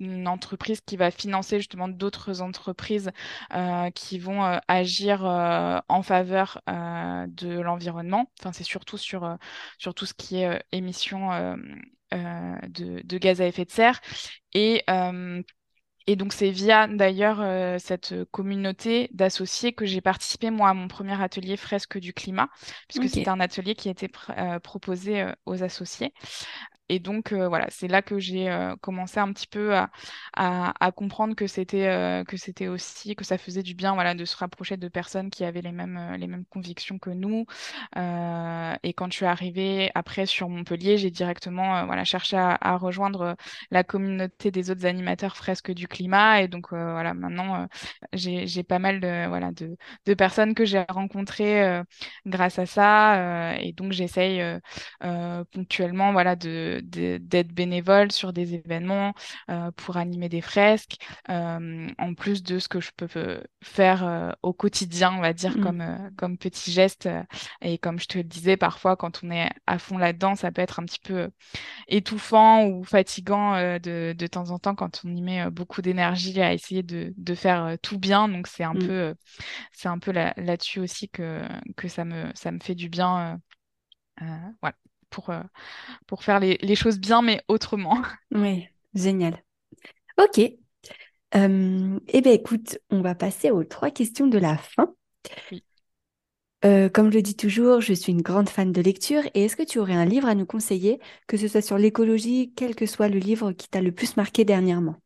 une 0.00 0.26
entreprise 0.26 0.80
qui 0.80 0.96
va 0.96 1.10
financer 1.12 1.58
justement 1.58 1.88
d'autres 1.88 2.42
entreprises 2.42 3.10
qui 3.94 4.18
vont 4.18 4.42
agir 4.68 5.24
en 5.24 6.02
faveur 6.02 6.60
de 6.66 7.60
l'environnement. 7.60 8.30
Enfin, 8.40 8.52
c'est 8.52 8.64
surtout 8.64 8.98
sur, 8.98 9.38
sur 9.78 9.94
tout 9.94 10.06
ce 10.06 10.14
qui 10.14 10.38
est 10.38 10.62
émissions 10.72 11.30
de, 12.14 13.00
de, 13.04 13.18
gaz 13.18 13.40
à 13.40 13.46
effet 13.46 13.64
de 13.64 13.70
serre. 13.70 14.00
Et 14.52 14.84
et 16.06 16.16
donc, 16.16 16.34
c'est 16.34 16.50
via 16.50 16.86
d'ailleurs 16.86 17.80
cette 17.80 18.14
communauté 18.30 19.08
d'associés 19.14 19.72
que 19.72 19.86
j'ai 19.86 20.02
participé, 20.02 20.50
moi, 20.50 20.68
à 20.68 20.74
mon 20.74 20.86
premier 20.86 21.18
atelier 21.22 21.56
fresque 21.56 21.96
du 21.96 22.12
climat, 22.12 22.50
puisque 22.88 23.08
c'était 23.08 23.30
un 23.30 23.40
atelier 23.40 23.74
qui 23.74 23.88
a 23.88 23.92
été 23.92 24.10
proposé 24.62 25.24
aux 25.46 25.62
associés 25.62 26.12
et 26.90 26.98
donc 26.98 27.32
euh, 27.32 27.48
voilà, 27.48 27.66
c'est 27.70 27.88
là 27.88 28.02
que 28.02 28.18
j'ai 28.18 28.50
euh, 28.50 28.76
commencé 28.76 29.18
un 29.18 29.32
petit 29.32 29.46
peu 29.46 29.74
à, 30.34 30.92
comprendre 30.94 31.34
que 31.34 31.46
c'était 31.46 31.86
euh, 31.88 32.24
que 32.24 32.36
c'était 32.36 32.68
aussi 32.68 33.16
que 33.16 33.24
ça 33.24 33.38
faisait 33.38 33.62
du 33.62 33.74
bien 33.74 33.94
voilà 33.94 34.14
de 34.14 34.24
se 34.24 34.36
rapprocher 34.36 34.76
de 34.76 34.88
personnes 34.88 35.30
qui 35.30 35.44
avaient 35.44 35.62
les 35.62 35.72
mêmes 35.72 36.14
les 36.18 36.26
mêmes 36.26 36.44
convictions 36.46 36.98
que 36.98 37.10
nous. 37.10 37.46
et 37.96 38.92
quand 38.94 39.10
je 39.10 39.16
suis 39.16 39.26
arrivée 39.26 39.90
après 39.94 40.26
sur 40.26 40.48
Montpellier, 40.48 40.98
j'ai 40.98 41.10
directement 41.10 41.86
voilà 41.86 42.04
cherché 42.04 42.36
à, 42.36 42.56
à, 42.60 42.76
rejoindre 42.76 43.36
la 43.70 43.82
communauté 43.84 44.50
des 44.50 44.70
autres 44.70 44.86
animateurs 44.86 45.36
fresques 45.36 45.72
du 45.72 45.88
climat. 45.88 46.42
Et 46.42 46.48
donc 46.48 46.70
voilà, 46.70 47.14
maintenant 47.14 47.66
j'ai 48.12 48.62
pas 48.62 48.78
mal 48.78 49.00
de 49.00 49.26
voilà 49.28 49.52
de, 49.52 49.76
de 50.06 50.14
personnes 50.14 50.54
que 50.54 50.64
j'ai 50.64 50.84
rencontrées 50.88 51.82
grâce 52.26 52.58
à 52.58 52.66
ça. 52.66 53.56
et 53.60 53.72
donc 53.72 53.92
j'essaye 53.92 54.42
ponctuellement 55.52 56.12
voilà 56.12 56.36
de- 56.36 56.73
d'être 56.82 57.52
bénévole 57.52 58.12
sur 58.12 58.32
des 58.32 58.54
événements 58.54 59.14
euh, 59.50 59.70
pour 59.72 59.96
animer 59.96 60.28
des 60.28 60.40
fresques, 60.40 60.96
euh, 61.30 61.88
en 61.98 62.14
plus 62.14 62.42
de 62.42 62.58
ce 62.58 62.68
que 62.68 62.80
je 62.80 62.90
peux 62.96 63.08
euh, 63.16 63.42
faire 63.62 64.34
au 64.42 64.52
quotidien, 64.52 65.14
on 65.16 65.20
va 65.20 65.32
dire, 65.32 65.58
Mm. 65.58 65.60
comme, 65.60 66.10
comme 66.16 66.38
petit 66.38 66.72
geste. 66.72 67.08
Et 67.60 67.78
comme 67.78 67.98
je 68.00 68.06
te 68.06 68.18
le 68.18 68.24
disais, 68.24 68.56
parfois, 68.56 68.96
quand 68.96 69.20
on 69.24 69.30
est 69.30 69.50
à 69.66 69.78
fond 69.78 69.98
là-dedans, 69.98 70.34
ça 70.36 70.52
peut 70.52 70.62
être 70.62 70.80
un 70.80 70.84
petit 70.84 71.00
peu 71.00 71.30
étouffant 71.88 72.66
ou 72.66 72.84
fatigant 72.84 73.54
de, 73.78 74.14
de 74.16 74.26
temps 74.26 74.50
en 74.50 74.58
temps 74.58 74.74
quand 74.74 75.02
on 75.04 75.14
y 75.14 75.22
met 75.22 75.50
beaucoup 75.50 75.82
d'énergie 75.82 76.40
à 76.42 76.52
essayer 76.54 76.82
de, 76.82 77.12
de 77.16 77.34
faire 77.34 77.76
tout 77.82 77.98
bien. 77.98 78.28
Donc, 78.28 78.46
c'est 78.48 78.64
un 78.64 78.76
peu, 78.76 78.92
Mm. 78.92 78.92
euh, 78.92 79.14
c'est 79.72 79.88
un 79.88 79.98
peu 79.98 80.12
là, 80.12 80.34
là-dessus 80.36 80.80
aussi 80.80 81.08
que, 81.08 81.42
que 81.76 81.88
ça 81.88 82.04
me, 82.04 82.30
ça 82.34 82.50
me 82.52 82.60
fait 82.60 82.74
du 82.74 82.88
bien. 82.88 83.40
euh, 84.22 84.26
voilà, 84.62 84.76
pour, 85.14 85.30
euh, 85.30 85.40
pour 86.06 86.24
faire 86.24 86.40
les, 86.40 86.58
les 86.62 86.76
choses 86.76 86.98
bien, 87.00 87.22
mais 87.22 87.42
autrement. 87.48 88.02
Oui, 88.32 88.68
génial. 88.94 89.42
Ok. 90.18 90.40
Euh, 91.36 92.00
eh 92.08 92.20
bien, 92.22 92.32
écoute, 92.32 92.78
on 92.90 93.02
va 93.02 93.14
passer 93.14 93.50
aux 93.50 93.64
trois 93.64 93.90
questions 93.90 94.26
de 94.26 94.38
la 94.38 94.56
fin. 94.58 94.94
Oui. 95.50 95.64
Euh, 96.64 96.88
comme 96.88 97.10
je 97.10 97.16
le 97.18 97.22
dis 97.22 97.36
toujours, 97.36 97.80
je 97.80 97.92
suis 97.92 98.10
une 98.12 98.22
grande 98.22 98.48
fan 98.48 98.72
de 98.72 98.80
lecture. 98.80 99.22
Et 99.34 99.44
est-ce 99.44 99.56
que 99.56 99.62
tu 99.62 99.78
aurais 99.78 99.94
un 99.94 100.04
livre 100.06 100.26
à 100.28 100.34
nous 100.34 100.46
conseiller, 100.46 100.98
que 101.26 101.36
ce 101.36 101.46
soit 101.48 101.60
sur 101.62 101.78
l'écologie, 101.78 102.52
quel 102.56 102.74
que 102.74 102.86
soit 102.86 103.08
le 103.08 103.18
livre 103.18 103.52
qui 103.52 103.68
t'a 103.68 103.82
le 103.82 103.92
plus 103.92 104.16
marqué 104.16 104.44
dernièrement? 104.44 104.96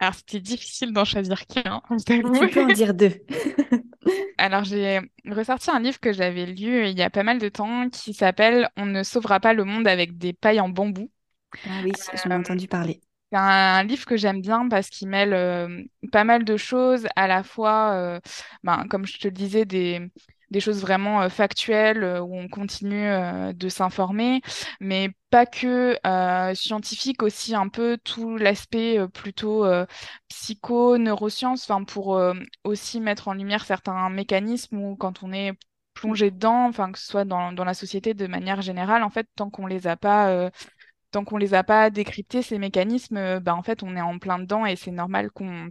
Alors, 0.00 0.14
c'était 0.14 0.40
difficile 0.40 0.92
d'en 0.92 1.04
choisir 1.04 1.46
qu'un, 1.46 1.82
Tu 2.34 2.48
peux 2.48 2.60
en 2.62 2.70
dire 2.70 2.94
deux. 2.94 3.12
Alors, 4.38 4.64
j'ai 4.64 5.00
ressorti 5.26 5.70
un 5.70 5.80
livre 5.80 6.00
que 6.00 6.12
j'avais 6.12 6.46
lu 6.46 6.88
il 6.88 6.98
y 6.98 7.02
a 7.02 7.10
pas 7.10 7.22
mal 7.22 7.38
de 7.38 7.48
temps 7.48 7.88
qui 7.90 8.14
s'appelle 8.14 8.68
On 8.76 8.86
ne 8.86 9.02
sauvera 9.02 9.40
pas 9.40 9.52
le 9.54 9.64
monde 9.64 9.86
avec 9.86 10.16
des 10.18 10.32
pailles 10.32 10.60
en 10.60 10.68
bambou. 10.68 11.10
Ah 11.64 11.80
oui, 11.82 11.92
j'en 12.12 12.30
ai 12.30 12.34
Euh, 12.34 12.38
entendu 12.38 12.68
parler. 12.68 13.00
C'est 13.32 13.38
un 13.38 13.84
livre 13.84 14.06
que 14.06 14.16
j'aime 14.16 14.40
bien 14.42 14.68
parce 14.68 14.88
qu'il 14.90 15.08
mêle 15.08 15.32
euh, 15.34 15.82
pas 16.12 16.24
mal 16.24 16.44
de 16.44 16.56
choses, 16.56 17.06
à 17.16 17.28
la 17.28 17.42
fois, 17.44 17.92
euh, 17.94 18.20
ben, 18.64 18.86
comme 18.90 19.06
je 19.06 19.18
te 19.18 19.28
le 19.28 19.32
disais, 19.34 19.64
des, 19.66 20.00
des 20.50 20.60
choses 20.60 20.80
vraiment 20.80 21.22
euh, 21.22 21.28
factuelles 21.28 22.02
euh, 22.04 22.20
où 22.20 22.36
on 22.36 22.48
continue 22.48 23.06
euh, 23.08 23.52
de 23.52 23.68
s'informer, 23.68 24.42
mais 24.80 25.10
pas 25.30 25.46
que 25.46 25.96
euh, 26.06 26.54
scientifique, 26.54 27.22
aussi 27.22 27.54
un 27.54 27.68
peu 27.68 27.98
tout 28.02 28.36
l'aspect 28.36 28.98
plutôt 29.14 29.64
psycho, 30.28 30.98
neurosciences, 30.98 31.62
enfin, 31.70 31.84
pour 31.84 32.20
aussi 32.64 33.00
mettre 33.00 33.28
en 33.28 33.34
lumière 33.34 33.64
certains 33.64 34.10
mécanismes 34.10 34.78
où 34.78 34.96
quand 34.96 35.22
on 35.22 35.32
est 35.32 35.52
plongé 35.94 36.30
dedans, 36.32 36.66
enfin, 36.66 36.90
que 36.92 36.98
ce 36.98 37.06
soit 37.06 37.24
dans, 37.24 37.52
dans 37.52 37.64
la 37.64 37.74
société 37.74 38.14
de 38.14 38.26
manière 38.26 38.60
générale, 38.62 39.02
en 39.04 39.10
fait, 39.10 39.28
tant 39.36 39.50
qu'on 39.50 39.66
les 39.66 39.86
a 39.86 39.96
pas 39.96 40.50
tant 41.10 41.24
qu'on 41.24 41.36
les 41.38 41.54
a 41.54 41.64
pas 41.64 41.90
décryptés, 41.90 42.42
ces 42.42 42.58
mécanismes, 42.58 43.40
bah, 43.40 43.54
en 43.54 43.62
fait, 43.62 43.82
on 43.82 43.96
est 43.96 44.00
en 44.00 44.18
plein 44.18 44.38
dedans 44.38 44.66
et 44.66 44.76
c'est 44.76 44.90
normal 44.92 45.30
qu'on 45.30 45.70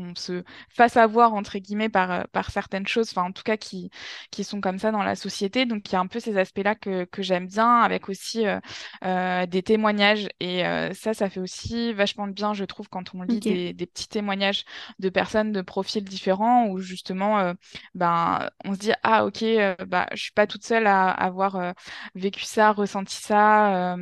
qu'on 0.00 0.14
se 0.14 0.42
fasse 0.68 0.96
avoir, 0.96 1.34
entre 1.34 1.58
guillemets, 1.58 1.88
par, 1.88 2.10
euh, 2.10 2.22
par 2.32 2.50
certaines 2.50 2.86
choses, 2.86 3.10
enfin, 3.10 3.28
en 3.28 3.32
tout 3.32 3.42
cas, 3.42 3.56
qui, 3.56 3.90
qui 4.30 4.44
sont 4.44 4.60
comme 4.60 4.78
ça 4.78 4.90
dans 4.90 5.02
la 5.02 5.16
société. 5.16 5.66
Donc, 5.66 5.88
il 5.88 5.92
y 5.92 5.96
a 5.96 6.00
un 6.00 6.06
peu 6.06 6.20
ces 6.20 6.36
aspects-là 6.38 6.74
que, 6.74 7.04
que 7.04 7.22
j'aime 7.22 7.46
bien, 7.46 7.80
avec 7.80 8.08
aussi 8.08 8.46
euh, 8.46 8.60
euh, 9.04 9.46
des 9.46 9.62
témoignages. 9.62 10.28
Et 10.40 10.66
euh, 10.66 10.92
ça, 10.94 11.14
ça 11.14 11.28
fait 11.30 11.40
aussi 11.40 11.92
vachement 11.92 12.26
de 12.26 12.32
bien, 12.32 12.54
je 12.54 12.64
trouve, 12.64 12.88
quand 12.88 13.14
on 13.14 13.22
lit 13.22 13.40
des, 13.40 13.72
des 13.72 13.86
petits 13.86 14.08
témoignages 14.08 14.64
de 14.98 15.08
personnes 15.08 15.52
de 15.52 15.62
profils 15.62 16.04
différents, 16.04 16.68
où 16.68 16.78
justement, 16.78 17.54
ben, 17.94 18.48
on 18.64 18.74
se 18.74 18.78
dit, 18.78 18.92
ah, 19.02 19.24
ok, 19.24 19.44
bah, 19.86 20.06
je 20.12 20.22
suis 20.22 20.32
pas 20.32 20.46
toute 20.46 20.64
seule 20.64 20.86
à 20.86 21.10
avoir 21.10 21.74
vécu 22.14 22.44
ça, 22.44 22.72
ressenti 22.72 23.16
ça, 23.16 23.96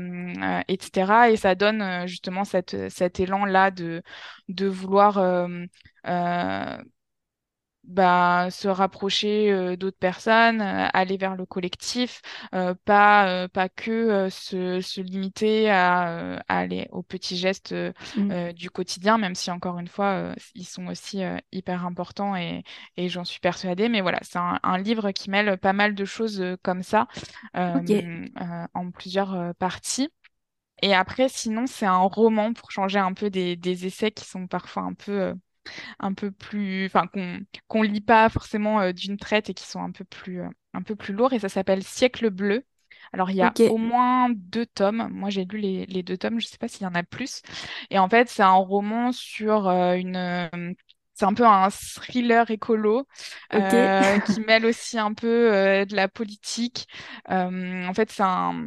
etc. 0.68 1.30
Et 1.30 1.36
ça 1.36 1.54
donne 1.54 2.06
justement 2.06 2.44
cette, 2.44 2.90
cet 2.90 3.20
élan-là 3.20 3.70
de, 3.70 4.02
de 4.48 4.66
vouloir 4.66 5.18
euh, 5.18 5.64
euh, 6.06 6.78
bah, 7.84 8.48
se 8.50 8.68
rapprocher 8.68 9.50
euh, 9.50 9.76
d'autres 9.76 9.96
personnes, 9.98 10.60
euh, 10.60 10.88
aller 10.92 11.16
vers 11.16 11.36
le 11.36 11.46
collectif, 11.46 12.20
euh, 12.54 12.74
pas, 12.84 13.44
euh, 13.44 13.48
pas 13.48 13.70
que 13.70 14.28
se, 14.30 14.80
se 14.82 15.00
limiter 15.00 15.70
à, 15.70 16.36
à 16.48 16.58
aller 16.58 16.86
aux 16.92 17.02
petits 17.02 17.36
gestes 17.38 17.72
euh, 17.72 17.92
Mm. 18.16 18.30
euh, 18.30 18.52
du 18.52 18.68
quotidien, 18.70 19.16
même 19.16 19.34
si 19.34 19.50
encore 19.50 19.78
une 19.78 19.88
fois, 19.88 20.34
ils 20.54 20.66
sont 20.66 20.88
aussi 20.88 21.22
hyper 21.52 21.86
importants 21.86 22.36
et, 22.36 22.62
et 22.98 23.08
j'en 23.08 23.24
suis 23.24 23.40
persuadée. 23.40 23.88
Mais 23.88 24.02
voilà, 24.02 24.18
c'est 24.22 24.38
un, 24.38 24.60
un 24.62 24.76
livre 24.78 25.10
qui 25.12 25.30
mêle 25.30 25.56
pas 25.56 25.72
mal 25.72 25.94
de 25.94 26.04
choses 26.04 26.44
comme 26.62 26.82
ça 26.82 27.06
en 28.74 28.90
plusieurs 28.92 29.54
parties. 29.56 30.10
Et 30.82 30.94
après, 30.94 31.28
sinon, 31.28 31.66
c'est 31.66 31.86
un 31.86 31.98
roman 31.98 32.52
pour 32.52 32.70
changer 32.70 32.98
un 32.98 33.12
peu 33.14 33.30
des, 33.30 33.56
des 33.56 33.86
essais 33.86 34.10
qui 34.12 34.24
sont 34.24 34.46
parfois 34.46 34.82
un 34.84 34.94
peu, 34.94 35.12
euh, 35.22 35.34
un 36.00 36.14
peu 36.14 36.30
plus, 36.32 36.86
enfin, 36.86 37.06
qu'on 37.08 37.40
qu'on 37.68 37.82
lit 37.82 38.00
pas 38.02 38.28
forcément 38.30 38.80
euh, 38.80 38.92
d'une 38.92 39.16
traite 39.18 39.50
et 39.50 39.54
qui 39.54 39.66
sont 39.66 39.80
un 39.82 39.92
peu 39.92 40.04
plus, 40.04 40.42
euh, 40.42 40.48
un 40.74 40.82
peu 40.82 40.96
plus 40.96 41.14
lourds. 41.14 41.32
Et 41.34 41.38
ça 41.40 41.48
s'appelle 41.50 41.84
Siècle 41.84 42.30
bleu. 42.30 42.64
Alors, 43.12 43.30
il 43.30 43.36
y 43.36 43.42
a 43.42 43.56
au 43.66 43.78
moins 43.78 44.30
deux 44.30 44.66
tomes. 44.66 45.08
Moi, 45.12 45.30
j'ai 45.30 45.44
lu 45.46 45.58
les, 45.58 45.86
les 45.86 46.02
deux 46.02 46.18
tomes. 46.18 46.40
Je 46.40 46.46
sais 46.48 46.58
pas 46.58 46.68
s'il 46.68 46.82
y 46.84 46.86
en 46.86 46.94
a 46.94 47.02
plus. 47.04 47.42
Et 47.90 47.98
en 47.98 48.08
fait, 48.08 48.28
c'est 48.28 48.42
un 48.42 48.52
roman 48.54 49.12
sur 49.12 49.68
une. 49.68 50.76
C'est 51.14 51.24
un 51.24 51.34
peu 51.34 51.44
un 51.46 51.68
thriller 51.70 52.48
écolo 52.50 53.08
Ok. 53.52 53.72
euh, 53.72 54.20
qui 54.20 54.40
mêle 54.40 54.64
aussi 54.66 54.98
un 54.98 55.14
peu 55.14 55.52
euh, 55.52 55.84
de 55.84 55.96
la 55.96 56.06
politique. 56.08 56.86
Euh, 57.30 57.86
en 57.86 57.94
fait, 57.94 58.10
c'est 58.12 58.22
un, 58.22 58.66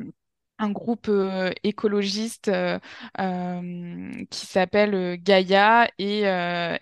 un 0.62 0.70
groupe 0.72 1.08
euh, 1.10 1.52
écologiste 1.64 2.48
euh, 2.50 2.80
euh, 3.20 4.12
qui 4.30 4.46
s'appelle 4.46 5.18
Gaïa 5.22 5.90
et 5.98 6.20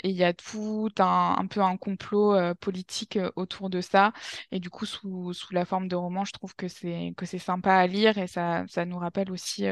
il 0.03 0.11
y 0.11 0.23
a 0.23 0.33
tout 0.33 0.89
un, 0.99 1.35
un 1.37 1.47
peu 1.47 1.61
un 1.61 1.77
complot 1.77 2.35
politique 2.55 3.17
autour 3.35 3.69
de 3.69 3.81
ça. 3.81 4.11
Et 4.51 4.59
du 4.59 4.69
coup, 4.69 4.85
sous, 4.85 5.33
sous 5.33 5.53
la 5.53 5.65
forme 5.65 5.87
de 5.87 5.95
roman, 5.95 6.25
je 6.25 6.33
trouve 6.33 6.55
que 6.55 6.67
c'est 6.67 7.13
que 7.17 7.25
c'est 7.25 7.39
sympa 7.39 7.73
à 7.75 7.87
lire 7.87 8.17
et 8.17 8.27
ça, 8.27 8.65
ça 8.67 8.85
nous 8.85 8.97
rappelle 8.97 9.31
aussi 9.31 9.65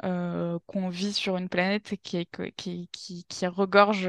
qu'on 0.00 0.88
vit 0.88 1.12
sur 1.12 1.36
une 1.36 1.48
planète 1.48 1.94
qui 2.02 2.16
est, 2.18 2.28
qui, 2.56 2.88
qui, 2.92 3.24
qui 3.28 3.46
regorge, 3.46 4.08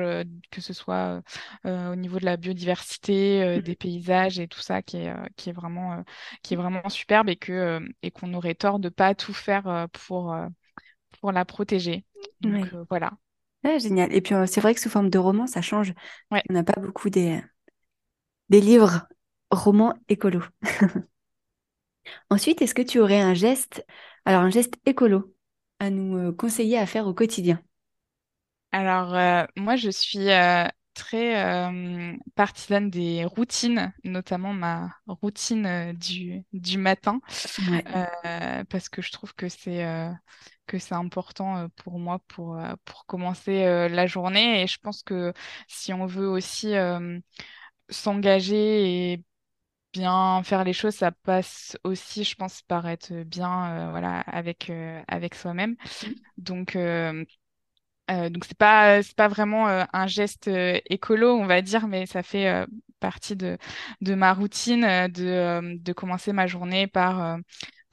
que 0.52 0.62
ce 0.62 0.74
soit 0.74 1.22
au 1.66 1.96
niveau 1.96 2.20
de 2.20 2.26
la 2.26 2.38
biodiversité, 2.38 3.44
euh, 3.44 3.62
des 3.62 3.76
paysages 3.76 4.40
et 4.40 4.48
tout 4.48 4.60
ça, 4.62 4.82
qui 4.82 4.98
est, 4.98 5.14
qui 5.38 5.50
est 5.50 5.54
vraiment, 5.54 6.04
qui 6.42 6.54
est 6.54 6.58
vraiment 6.58 6.88
superbe 6.90 7.30
et 7.30 7.36
que, 7.36 7.52
euh, 7.52 7.80
et 8.02 8.12
qu'on 8.12 8.34
aurait 8.34 8.56
tort 8.56 8.80
de 8.80 8.90
pas 8.90 9.16
tout 9.16 9.33
faire 9.34 9.68
euh, 9.68 9.88
pour, 10.08 10.34
euh, 10.34 10.48
pour 11.22 11.32
la 11.32 11.46
protéger. 11.46 12.06
Donc 12.42 12.74
euh, 12.74 12.86
voilà. 12.90 13.14
Ah, 13.64 13.78
génial. 13.80 14.14
Et 14.14 14.22
puis, 14.22 14.36
c'est 14.48 14.60
vrai 14.62 14.74
que 14.76 14.82
sous 14.82 14.90
forme 14.90 15.10
de 15.10 15.18
roman, 15.18 15.48
ça 15.48 15.62
change. 15.62 15.94
Ouais. 16.32 16.44
On 16.50 16.54
n'a 16.54 16.64
pas 16.64 16.80
beaucoup 16.82 17.10
des, 17.10 17.42
des 18.50 18.62
livres 18.62 19.08
romans 19.52 19.94
écolo. 20.10 20.42
Ensuite, 22.30 22.62
est-ce 22.62 22.76
que 22.76 22.82
tu 22.82 23.00
aurais 23.00 23.22
un 23.22 23.34
geste, 23.34 23.86
alors 24.26 24.42
un 24.42 24.50
geste 24.50 24.76
écolo, 24.86 25.34
à 25.80 25.90
nous 25.90 26.34
conseiller 26.34 26.78
à 26.78 26.86
faire 26.86 27.08
au 27.08 27.14
quotidien? 27.14 27.62
Alors, 28.72 29.14
euh, 29.16 29.46
moi, 29.56 29.76
je 29.76 29.90
suis 29.90 30.30
euh, 30.32 30.68
très 30.94 31.44
euh, 31.46 32.14
partisane 32.36 32.90
des 32.90 33.26
routines, 33.26 33.94
notamment 34.04 34.54
ma 34.54 34.92
routine 35.08 35.66
euh, 35.66 35.94
du, 35.94 36.44
du 36.54 36.78
matin, 36.78 37.22
Ouais. 37.58 37.84
euh, 37.96 38.64
parce 38.70 38.90
que 38.90 39.02
je 39.02 39.12
trouve 39.12 39.34
que 39.36 39.50
c'est 39.50 39.86
que 40.68 40.80
c'est 40.80 40.96
important 40.96 41.68
pour 41.78 42.00
moi 42.00 42.20
pour, 42.28 42.58
pour 42.86 43.06
commencer 43.06 43.66
la 43.90 44.08
journée. 44.08 44.64
Et 44.64 44.68
je 44.68 44.80
pense 44.80 45.04
que 45.04 45.34
si 45.68 45.94
on 45.94 46.06
veut 46.06 46.28
aussi 46.30 46.74
s'engager 47.90 49.14
et 49.14 49.24
bien 49.94 50.44
faire 50.44 50.64
les 50.64 50.74
choses, 50.74 50.96
ça 50.96 51.12
passe 51.12 51.78
aussi, 51.84 52.24
je 52.24 52.36
pense, 52.36 52.62
par 52.64 52.88
être 52.88 53.14
bien 53.24 53.92
voilà, 53.92 54.22
avec, 54.22 54.72
avec 55.08 55.36
soi-même. 55.36 55.76
Donc, 56.38 56.78
euh, 58.12 58.14
euh, 58.26 58.30
donc 58.30 58.46
c'est 58.46 58.58
pas 58.58 59.02
c'est 59.04 59.16
pas 59.16 59.28
vraiment 59.28 59.68
euh, 59.70 59.84
un 59.94 60.08
geste 60.08 60.48
euh, 60.48 60.80
écolo, 60.90 61.36
on 61.38 61.46
va 61.46 61.62
dire, 61.62 61.88
mais 61.88 62.06
ça 62.06 62.24
fait 62.24 62.48
euh, 62.50 62.66
partie 63.00 63.36
de 63.36 63.58
de 64.02 64.16
ma 64.16 64.34
routine 64.34 64.84
euh, 64.84 65.08
de 65.08 65.26
euh, 65.26 65.76
de 65.80 65.94
commencer 65.94 66.34
ma 66.34 66.48
journée 66.48 66.88
par 66.88 67.22
euh, 67.22 67.38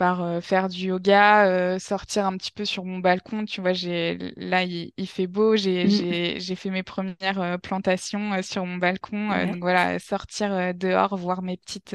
par 0.00 0.22
euh, 0.22 0.40
faire 0.40 0.70
du 0.70 0.86
yoga, 0.86 1.44
euh, 1.46 1.78
sortir 1.78 2.24
un 2.24 2.34
petit 2.38 2.52
peu 2.52 2.64
sur 2.64 2.86
mon 2.86 3.00
balcon. 3.00 3.44
Tu 3.44 3.60
vois, 3.60 3.74
j'ai 3.74 4.16
là 4.38 4.62
il, 4.64 4.92
il 4.96 5.06
fait 5.06 5.26
beau, 5.26 5.56
j'ai 5.56 5.86
Mm. 5.86 5.88
j'ai 5.90 6.40
j'ai 6.40 6.54
fait 6.56 6.70
mes 6.70 6.82
premières 6.82 7.38
euh, 7.42 7.58
plantations 7.58 8.40
sur 8.42 8.64
mon 8.64 8.78
balcon. 8.78 9.30
Ouais. 9.30 9.46
donc 9.46 9.58
voilà, 9.60 9.98
sortir 9.98 10.74
dehors, 10.74 11.16
voir 11.18 11.42
mes 11.42 11.58
petites 11.58 11.94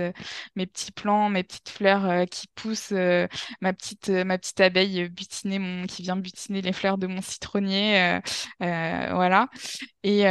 mes 0.55 0.67
petits 0.67 0.91
plants, 0.91 1.29
mes 1.29 1.41
petites 1.43 1.69
fleurs 1.69 2.27
qui 2.29 2.45
poussent. 2.53 2.91
ma 3.61 3.73
petite, 3.73 4.09
ma 4.09 4.37
petite 4.37 4.61
abeille 4.61 5.09
butiner 5.09 5.57
mon, 5.57 5.87
qui 5.87 6.03
vient 6.03 6.15
butiner 6.15 6.61
les 6.61 6.73
fleurs 6.73 6.99
de 6.99 7.07
mon 7.07 7.21
citronnier. 7.21 8.19
voilà. 8.59 9.47
Et 10.03 10.25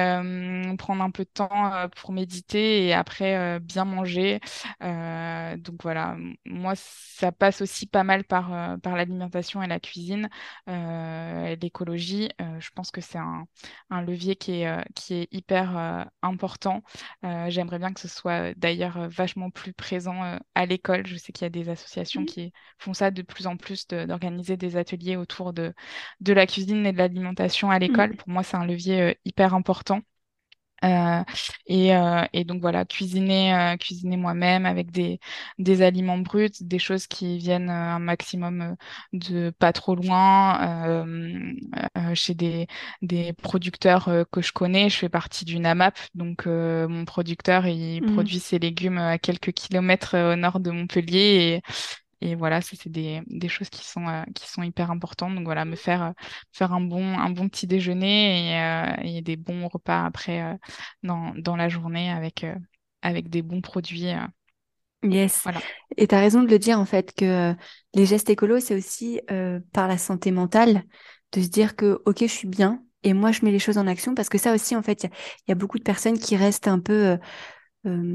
prendre 0.79 1.03
un 1.03 1.11
peu 1.11 1.25
de 1.25 1.31
temps 1.31 1.73
pour 1.97 2.13
méditer 2.13 2.87
et 2.87 2.93
après 2.95 3.59
bien 3.61 3.85
manger. 3.85 4.41
Donc 4.81 5.83
voilà, 5.83 6.17
moi, 6.47 6.75
ça 6.77 7.33
passe 7.33 7.61
aussi 7.65 7.87
pas 7.87 8.05
mal 8.05 8.25
par, 8.25 8.79
par 8.81 8.97
l'alimentation 8.97 9.63
et 9.63 9.67
la 9.67 9.81
cuisine, 9.81 10.29
l'écologie. 10.67 12.29
je 12.59 12.71
pense 12.75 12.91
que 12.91 13.01
c'est 13.01 13.19
un, 13.19 13.47
un, 13.91 14.03
levier 14.03 14.37
qui 14.37 14.63
est, 14.63 14.93
qui 14.95 15.15
est 15.15 15.29
hyper 15.33 16.07
important. 16.23 16.83
J'aimerais 17.23 17.79
bien 17.79 17.93
que 17.93 18.01
ce 18.01 18.09
soit 18.09 18.55
d'ailleurs 18.55 19.09
vachement 19.09 19.51
plus 19.51 19.73
présent 19.73 20.39
à 20.55 20.67
l'école. 20.67 21.07
Je 21.07 21.17
sais 21.17 21.33
qu'il 21.33 21.45
y 21.45 21.47
a 21.47 21.51
des 21.51 21.69
associations 21.69 22.23
mmh. 22.23 22.27
qui 22.27 22.53
font 22.79 22.95
ça 22.95 23.11
de 23.11 23.23
plus 23.23 23.47
en 23.47 23.57
plus, 23.57 23.87
d'organiser 23.87 24.57
des 24.57 24.77
ateliers 24.77 25.17
autour 25.17 25.53
de, 25.53 25.75
de 26.21 26.33
la 26.33 26.47
cuisine 26.47 26.87
et 26.87 26.93
de 26.93 26.99
l'alimentation 26.99 27.71
à 27.71 27.79
l'école. 27.79 28.13
Mmh. 28.13 28.17
Pour 28.17 28.29
moi, 28.29 28.43
c'est 28.43 28.57
un 28.57 28.67
levier 28.67 29.19
hyper 29.25 29.55
important. 29.55 30.01
Euh, 30.85 31.23
et, 31.67 31.97
euh, 31.97 32.25
et, 32.33 32.45
donc 32.45 32.61
voilà, 32.61 32.85
cuisiner, 32.85 33.55
euh, 33.55 33.77
cuisiner 33.77 34.17
moi-même 34.17 34.67
avec 34.67 34.91
des, 34.91 35.19
des 35.59 35.83
aliments 35.83 36.19
bruts, 36.19 36.51
des 36.61 36.79
choses 36.79 37.07
qui 37.07 37.39
viennent 37.39 37.71
un 37.71 37.99
maximum 37.99 38.77
de 39.13 39.51
pas 39.59 39.73
trop 39.73 39.95
loin, 39.95 41.07
chez 42.15 42.35
des, 42.35 42.67
des 43.03 43.33
producteurs 43.33 44.09
que 44.31 44.43
je 44.43 44.53
connais. 44.53 44.91
Je 44.91 44.97
fais 44.97 45.09
partie 45.09 45.45
du 45.45 45.59
NAMAP, 45.59 45.99
donc 46.15 46.47
mon 46.47 47.05
producteur, 47.05 47.67
il 47.67 48.03
mmh. 48.03 48.13
produit 48.13 48.41
ses 48.41 48.59
légumes 48.59 48.99
à 48.99 49.19
quelques 49.19 49.53
kilomètres 49.53 50.17
au 50.17 50.37
nord 50.37 50.61
de 50.61 50.71
Montpellier 50.71 51.63
et 52.25 52.37
voilà, 52.37 52.63
c'est 52.63 52.89
des, 52.89 53.21
des, 53.27 53.49
choses 53.49 53.69
qui 53.69 53.85
sont, 53.85 54.09
euh, 54.09 54.23
qui 54.35 54.49
sont 54.49 54.63
hyper 54.63 54.91
importantes. 54.91 55.35
Donc 55.35 55.45
voilà, 55.45 55.67
me 55.67 55.77
faire, 55.77 56.03
euh, 56.03 56.11
faire 56.53 56.73
un, 56.73 56.81
bon, 56.81 57.19
un 57.19 57.29
bon 57.29 57.51
petit 57.51 57.67
déjeuner 57.67 58.49
et, 58.49 58.59
euh, 58.59 58.97
et 59.03 59.21
des 59.21 59.37
bons 59.37 59.69
repas 59.69 60.07
après 60.07 60.59
dans, 61.03 61.35
dans, 61.37 61.55
la 61.55 61.69
journée 61.69 62.11
avec, 62.11 62.47
avec 63.03 63.29
des 63.29 63.43
bons 63.43 63.61
produits. 63.61 64.07
Yes. 65.03 65.43
Voilà. 65.43 65.61
Et 65.99 66.07
tu 66.07 66.15
as 66.15 66.19
raison 66.19 66.43
de 66.43 66.49
le 66.49 66.59
dire 66.59 66.81
en 66.81 66.87
fait 66.87 67.13
que 67.15 67.55
les 67.93 68.07
gestes 68.07 68.31
écolos, 68.31 68.61
c'est 68.61 68.75
aussi 68.75 69.21
par 69.73 69.87
la 69.87 69.99
santé 69.99 70.31
mentale, 70.31 70.85
de 71.33 71.43
se 71.43 71.49
dire 71.49 71.77
que 71.77 72.01
ok, 72.07 72.21
je 72.21 72.27
suis 72.27 72.49
bien, 72.49 72.83
et 73.03 73.13
moi 73.13 73.33
je 73.33 73.45
mets 73.45 73.51
les 73.51 73.59
choses 73.59 73.77
en 73.77 73.87
action 73.87 74.15
parce 74.15 74.31
que 74.31 74.39
ça 74.39 74.55
aussi 74.55 74.75
en 74.75 74.83
fait 74.83 75.05
il 75.05 75.11
y, 75.11 75.51
y, 75.51 75.53
a 75.53 75.55
beaucoup 75.55 75.79
de 75.79 75.85
personnes 75.85 76.19
qui 76.19 76.37
restent 76.37 76.69
un 76.69 76.81
peu 76.81 77.07
euh, 77.07 77.17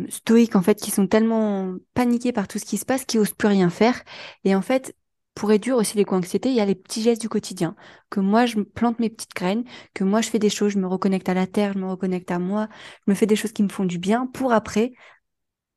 stoïques 0.10 0.56
en 0.56 0.62
fait 0.62 0.80
qui 0.80 0.92
sont 0.92 1.08
tellement 1.08 1.76
paniqués 1.94 2.32
par 2.32 2.48
tout 2.48 2.60
ce 2.60 2.66
qui 2.66 2.78
se 2.78 2.86
passe 2.86 3.06
qu'ils 3.06 3.20
osent 3.20 3.34
plus 3.34 3.48
rien 3.48 3.70
faire 3.70 4.04
et 4.44 4.56
en 4.56 4.62
fait 4.62 4.96
pour 5.40 5.48
réduire 5.48 5.78
aussi 5.78 5.96
l'éco-anxiété, 5.96 6.50
il 6.50 6.56
y 6.56 6.60
a 6.60 6.66
les 6.66 6.76
petits 6.76 7.02
gestes 7.02 7.22
du 7.22 7.30
quotidien. 7.30 7.78
Que 8.10 8.20
moi, 8.20 8.46
je 8.46 8.60
plante 8.60 9.00
mes 9.00 9.10
petites 9.10 9.34
graines, 9.34 9.64
que 9.94 10.04
moi, 10.04 10.20
je 10.20 10.30
fais 10.30 10.38
des 10.38 10.50
choses, 10.50 10.74
je 10.74 10.80
me 10.80 10.86
reconnecte 10.86 11.30
à 11.30 11.34
la 11.34 11.48
terre, 11.48 11.72
je 11.72 11.80
me 11.80 11.88
reconnecte 11.88 12.30
à 12.30 12.40
moi, 12.40 12.68
je 13.08 13.12
me 13.12 13.16
fais 13.16 13.26
des 13.26 13.38
choses 13.38 13.54
qui 13.54 13.64
me 13.64 13.70
font 13.70 13.86
du 13.86 14.00
bien 14.00 14.28
pour 14.28 14.52
après 14.52 14.92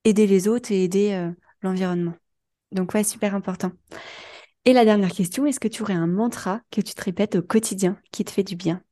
aider 0.02 0.26
les 0.26 0.48
autres 0.48 0.72
et 0.72 0.82
aider 0.82 1.12
euh, 1.12 1.30
l'environnement. 1.60 2.14
Donc, 2.72 2.92
ouais, 2.94 3.04
super 3.04 3.36
important. 3.36 3.70
Et 4.64 4.72
la 4.72 4.84
dernière 4.84 5.12
question, 5.12 5.46
est-ce 5.46 5.60
que 5.60 5.68
tu 5.68 5.82
aurais 5.82 5.94
un 5.94 6.08
mantra 6.08 6.60
que 6.72 6.80
tu 6.80 6.94
te 6.94 7.04
répètes 7.04 7.36
au 7.36 7.42
quotidien 7.42 7.96
qui 8.10 8.24
te 8.24 8.32
fait 8.32 8.42
du 8.42 8.56
bien? 8.56 8.82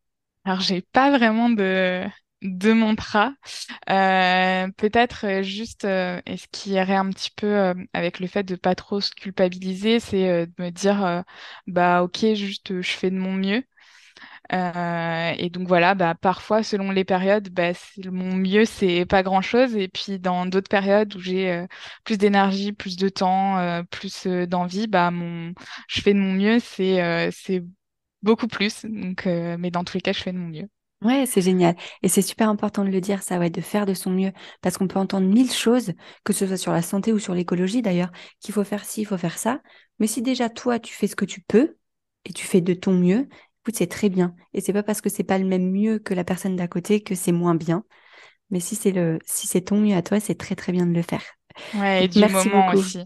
Alors, 0.44 0.60
j'ai 0.60 0.82
pas 0.92 1.10
vraiment 1.10 1.50
de, 1.50 2.04
de 2.42 2.72
mantra. 2.72 3.34
Euh, 3.90 4.68
peut-être 4.76 5.26
euh, 5.26 5.42
juste, 5.42 5.84
euh, 5.84 6.20
et 6.26 6.36
ce 6.38 6.46
qui 6.52 6.70
irait 6.72 6.96
un 6.96 7.10
petit 7.10 7.30
peu 7.30 7.74
avec 7.92 8.20
le 8.20 8.26
fait 8.26 8.42
de 8.44 8.56
pas 8.56 8.74
trop 8.74 9.00
se 9.00 9.10
culpabiliser, 9.12 10.00
c'est 10.00 10.46
de 10.46 10.52
me 10.62 10.70
dire, 10.70 11.24
bah 11.66 12.02
ok, 12.02 12.26
juste 12.34 12.80
je 12.82 12.90
fais 12.92 13.10
de 13.10 13.16
mon 13.18 13.32
mieux. 13.34 13.64
et 14.52 15.50
donc 15.50 15.68
voilà, 15.68 15.94
bah 15.94 16.14
parfois 16.14 16.62
selon 16.62 16.90
les 16.90 17.04
périodes, 17.04 17.48
bah, 17.50 17.72
mon 18.06 18.36
mieux 18.36 18.64
c'est 18.64 19.06
pas 19.06 19.22
grand 19.22 19.42
chose, 19.42 19.76
et 19.76 19.88
puis 19.88 20.18
dans 20.18 20.46
d'autres 20.46 20.68
périodes 20.68 21.14
où 21.16 21.20
j'ai 21.20 21.66
plus 22.04 22.18
d'énergie, 22.18 22.72
plus 22.72 22.96
de 22.96 23.08
temps, 23.08 23.82
plus 23.90 24.26
d'envie, 24.26 24.86
bah 24.88 25.10
mon, 25.10 25.54
je 25.88 26.00
fais 26.00 26.14
de 26.14 26.18
mon 26.18 26.32
mieux, 26.32 26.58
c'est 26.60 27.30
c'est 27.32 27.62
beaucoup 28.22 28.48
plus. 28.48 28.84
Donc, 28.86 29.26
mais 29.26 29.70
dans 29.70 29.84
tous 29.84 29.96
les 29.96 30.00
cas, 30.02 30.12
je 30.12 30.22
fais 30.22 30.32
de 30.32 30.38
mon 30.38 30.48
mieux. 30.48 30.68
Ouais, 31.02 31.24
c'est 31.26 31.40
génial. 31.40 31.76
Et 32.02 32.08
c'est 32.08 32.22
super 32.22 32.48
important 32.50 32.84
de 32.84 32.90
le 32.90 33.00
dire, 33.00 33.22
ça, 33.22 33.38
ouais, 33.38 33.48
de 33.48 33.60
faire 33.60 33.86
de 33.86 33.94
son 33.94 34.10
mieux. 34.10 34.32
Parce 34.60 34.76
qu'on 34.76 34.86
peut 34.86 34.98
entendre 34.98 35.26
mille 35.26 35.50
choses, 35.50 35.92
que 36.24 36.32
ce 36.32 36.46
soit 36.46 36.58
sur 36.58 36.72
la 36.72 36.82
santé 36.82 37.12
ou 37.12 37.18
sur 37.18 37.34
l'écologie 37.34 37.80
d'ailleurs, 37.80 38.10
qu'il 38.40 38.52
faut 38.52 38.64
faire 38.64 38.84
ci, 38.84 39.02
il 39.02 39.04
faut 39.06 39.16
faire 39.16 39.38
ça. 39.38 39.62
Mais 39.98 40.06
si 40.06 40.20
déjà 40.20 40.50
toi, 40.50 40.78
tu 40.78 40.92
fais 40.92 41.06
ce 41.06 41.16
que 41.16 41.24
tu 41.24 41.40
peux 41.40 41.76
et 42.26 42.32
tu 42.34 42.46
fais 42.46 42.60
de 42.60 42.74
ton 42.74 42.92
mieux, 42.92 43.28
écoute, 43.62 43.76
c'est 43.76 43.86
très 43.86 44.10
bien. 44.10 44.34
Et 44.52 44.60
c'est 44.60 44.74
pas 44.74 44.82
parce 44.82 45.00
que 45.00 45.08
c'est 45.08 45.24
pas 45.24 45.38
le 45.38 45.46
même 45.46 45.70
mieux 45.70 45.98
que 45.98 46.12
la 46.12 46.24
personne 46.24 46.56
d'à 46.56 46.68
côté 46.68 47.02
que 47.02 47.14
c'est 47.14 47.32
moins 47.32 47.54
bien. 47.54 47.84
Mais 48.50 48.60
si 48.60 48.74
c'est 48.74 48.92
le, 48.92 49.18
si 49.24 49.46
c'est 49.46 49.62
ton 49.62 49.80
mieux 49.80 49.96
à 49.96 50.02
toi, 50.02 50.20
c'est 50.20 50.34
très 50.34 50.54
très 50.54 50.72
bien 50.72 50.86
de 50.86 50.92
le 50.92 51.02
faire. 51.02 51.22
Ouais, 51.74 52.04
et 52.04 52.08
du 52.08 52.20
moment 52.20 52.72
aussi. 52.72 53.00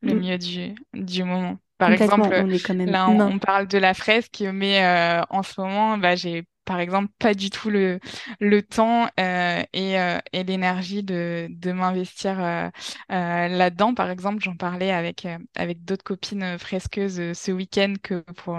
Le 0.00 0.14
mm. 0.14 0.20
mieux 0.20 0.38
du, 0.38 0.74
du 0.94 1.24
moment. 1.24 1.58
Par 1.78 1.90
exemple, 1.90 2.28
on 2.32 2.50
est 2.50 2.64
quand 2.64 2.74
même 2.74 2.90
là, 2.90 3.08
on, 3.08 3.38
parle 3.40 3.66
de 3.66 3.78
la 3.78 3.92
fresque, 3.92 4.44
mais 4.52 4.84
euh, 4.84 5.22
en 5.30 5.42
ce 5.42 5.60
moment, 5.60 5.98
bah, 5.98 6.14
j'ai 6.14 6.44
par 6.64 6.80
exemple, 6.80 7.12
pas 7.18 7.34
du 7.34 7.50
tout 7.50 7.70
le, 7.70 7.98
le 8.40 8.62
temps 8.62 9.08
euh, 9.20 9.62
et, 9.72 9.98
euh, 10.00 10.18
et 10.32 10.44
l'énergie 10.44 11.02
de, 11.02 11.48
de 11.50 11.72
m'investir 11.72 12.42
euh, 12.42 12.68
euh 13.10 13.48
là-dedans. 13.48 13.94
Par 13.94 14.10
exemple, 14.10 14.42
j'en 14.42 14.56
parlais 14.56 14.92
avec, 14.92 15.26
euh, 15.26 15.38
avec 15.56 15.84
d'autres 15.84 16.04
copines 16.04 16.58
fresqueuses 16.58 17.32
ce 17.32 17.52
week-end 17.52 17.94
que 18.02 18.20
pour, 18.36 18.58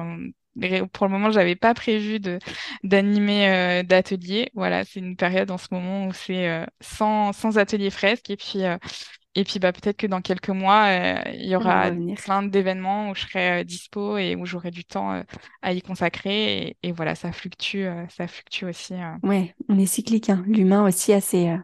pour 0.91 1.07
le 1.07 1.11
moment, 1.11 1.31
j'avais 1.31 1.55
pas 1.55 1.73
prévu 1.73 2.19
de 2.19 2.39
d'animer 2.83 3.83
d'atelier. 3.83 4.51
Voilà, 4.53 4.85
c'est 4.85 4.99
une 4.99 5.15
période 5.15 5.49
en 5.51 5.57
ce 5.57 5.67
moment 5.71 6.07
où 6.07 6.13
c'est 6.13 6.65
sans, 6.81 7.33
sans 7.33 7.57
atelier 7.57 7.89
fresque. 7.89 8.29
Et 8.29 8.37
puis, 8.37 8.59
et 9.35 9.43
puis 9.43 9.59
bah, 9.59 9.71
peut-être 9.71 9.97
que 9.97 10.07
dans 10.07 10.21
quelques 10.21 10.49
mois, 10.49 10.85
euh, 10.87 11.31
il 11.33 11.47
y 11.47 11.55
aura 11.55 11.91
plein 12.23 12.43
d'événements 12.43 13.09
où 13.09 13.15
je 13.15 13.21
serai 13.21 13.61
euh, 13.61 13.63
dispo 13.63 14.17
et 14.17 14.35
où 14.35 14.45
j'aurai 14.45 14.69
du 14.69 14.85
temps 14.85 15.13
euh, 15.13 15.23
à 15.61 15.73
y 15.73 15.81
consacrer. 15.81 16.77
Et, 16.83 16.91
voilà, 16.91 17.15
ça 17.15 17.31
fluctue, 17.31 17.85
ça 18.09 18.27
fluctue 18.27 18.65
aussi. 18.65 18.93
Ouais, 19.23 19.55
on 19.69 19.79
est 19.79 19.87
cyclique. 19.87 20.29
Hein. 20.29 20.43
L'humain 20.47 20.85
aussi 20.85 21.13
a 21.13 21.21
ses, 21.21 21.57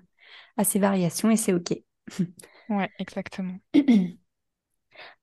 a 0.57 0.63
ses 0.63 0.79
variations 0.79 1.29
et 1.29 1.37
c'est 1.37 1.53
OK. 1.53 1.73
ouais, 2.69 2.89
exactement. 2.97 3.57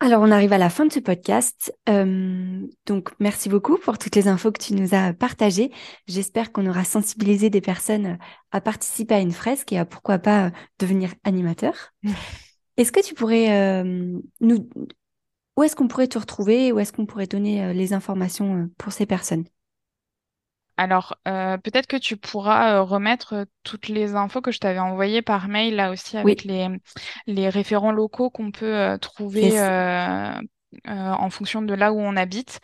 Alors, 0.01 0.23
on 0.23 0.31
arrive 0.31 0.53
à 0.53 0.59
la 0.59 0.71
fin 0.71 0.87
de 0.87 0.93
ce 0.93 1.01
podcast. 1.01 1.75
donc, 1.87 3.11
merci 3.19 3.49
beaucoup 3.49 3.79
pour 3.79 3.99
toutes 3.99 4.15
les 4.17 4.29
infos 4.29 4.53
que 4.53 4.62
tu 4.62 4.75
nous 4.75 4.95
as 4.95 5.12
partagées. 5.12 5.71
J'espère 6.07 6.53
qu'on 6.53 6.67
aura 6.67 6.85
sensibilisé 6.85 7.51
des 7.51 7.61
personnes 7.61 8.19
à 8.53 8.61
participer 8.61 9.15
à 9.15 9.21
une 9.21 9.33
fresque 9.33 9.73
et 9.73 9.79
à 9.79 9.85
pourquoi 9.85 10.19
pas 10.19 10.51
devenir 10.79 11.15
animateur. 11.25 11.93
Est-ce 12.77 12.93
que 12.93 13.03
tu 13.03 13.15
pourrais 13.15 13.83
nous... 14.41 14.69
Où 15.57 15.62
est-ce 15.62 15.75
qu'on 15.75 15.89
pourrait 15.89 16.09
te 16.09 16.19
retrouver? 16.19 16.71
Où 16.73 16.79
est-ce 16.79 16.93
qu'on 16.93 17.07
pourrait 17.07 17.27
donner 17.27 17.73
les 17.73 17.95
informations 17.95 18.69
pour 18.77 18.93
ces 18.93 19.07
personnes? 19.07 19.45
Alors, 20.77 21.17
euh, 21.27 21.57
peut-être 21.57 21.87
que 21.87 21.97
tu 21.97 22.17
pourras 22.17 22.77
euh, 22.77 22.83
remettre 22.83 23.33
euh, 23.35 23.45
toutes 23.62 23.89
les 23.89 24.15
infos 24.15 24.43
que 24.43 24.51
je 24.51 24.59
t'avais 24.59 24.79
envoyées 24.79 25.23
par 25.23 25.49
mail, 25.49 25.77
là 25.77 25.91
aussi, 25.91 26.19
avec 26.19 26.45
les, 26.45 26.69
les 27.27 27.49
référents 27.49 27.93
locaux 27.93 28.31
qu'on 28.31 28.51
peut 28.51 28.99
trouver 29.01 29.59
euh, 30.88 30.90
en 30.90 31.31
fonction 31.31 31.62
de 31.62 31.74
là 31.74 31.92
où 31.92 32.00
on 32.00 32.16
habite. 32.16 32.61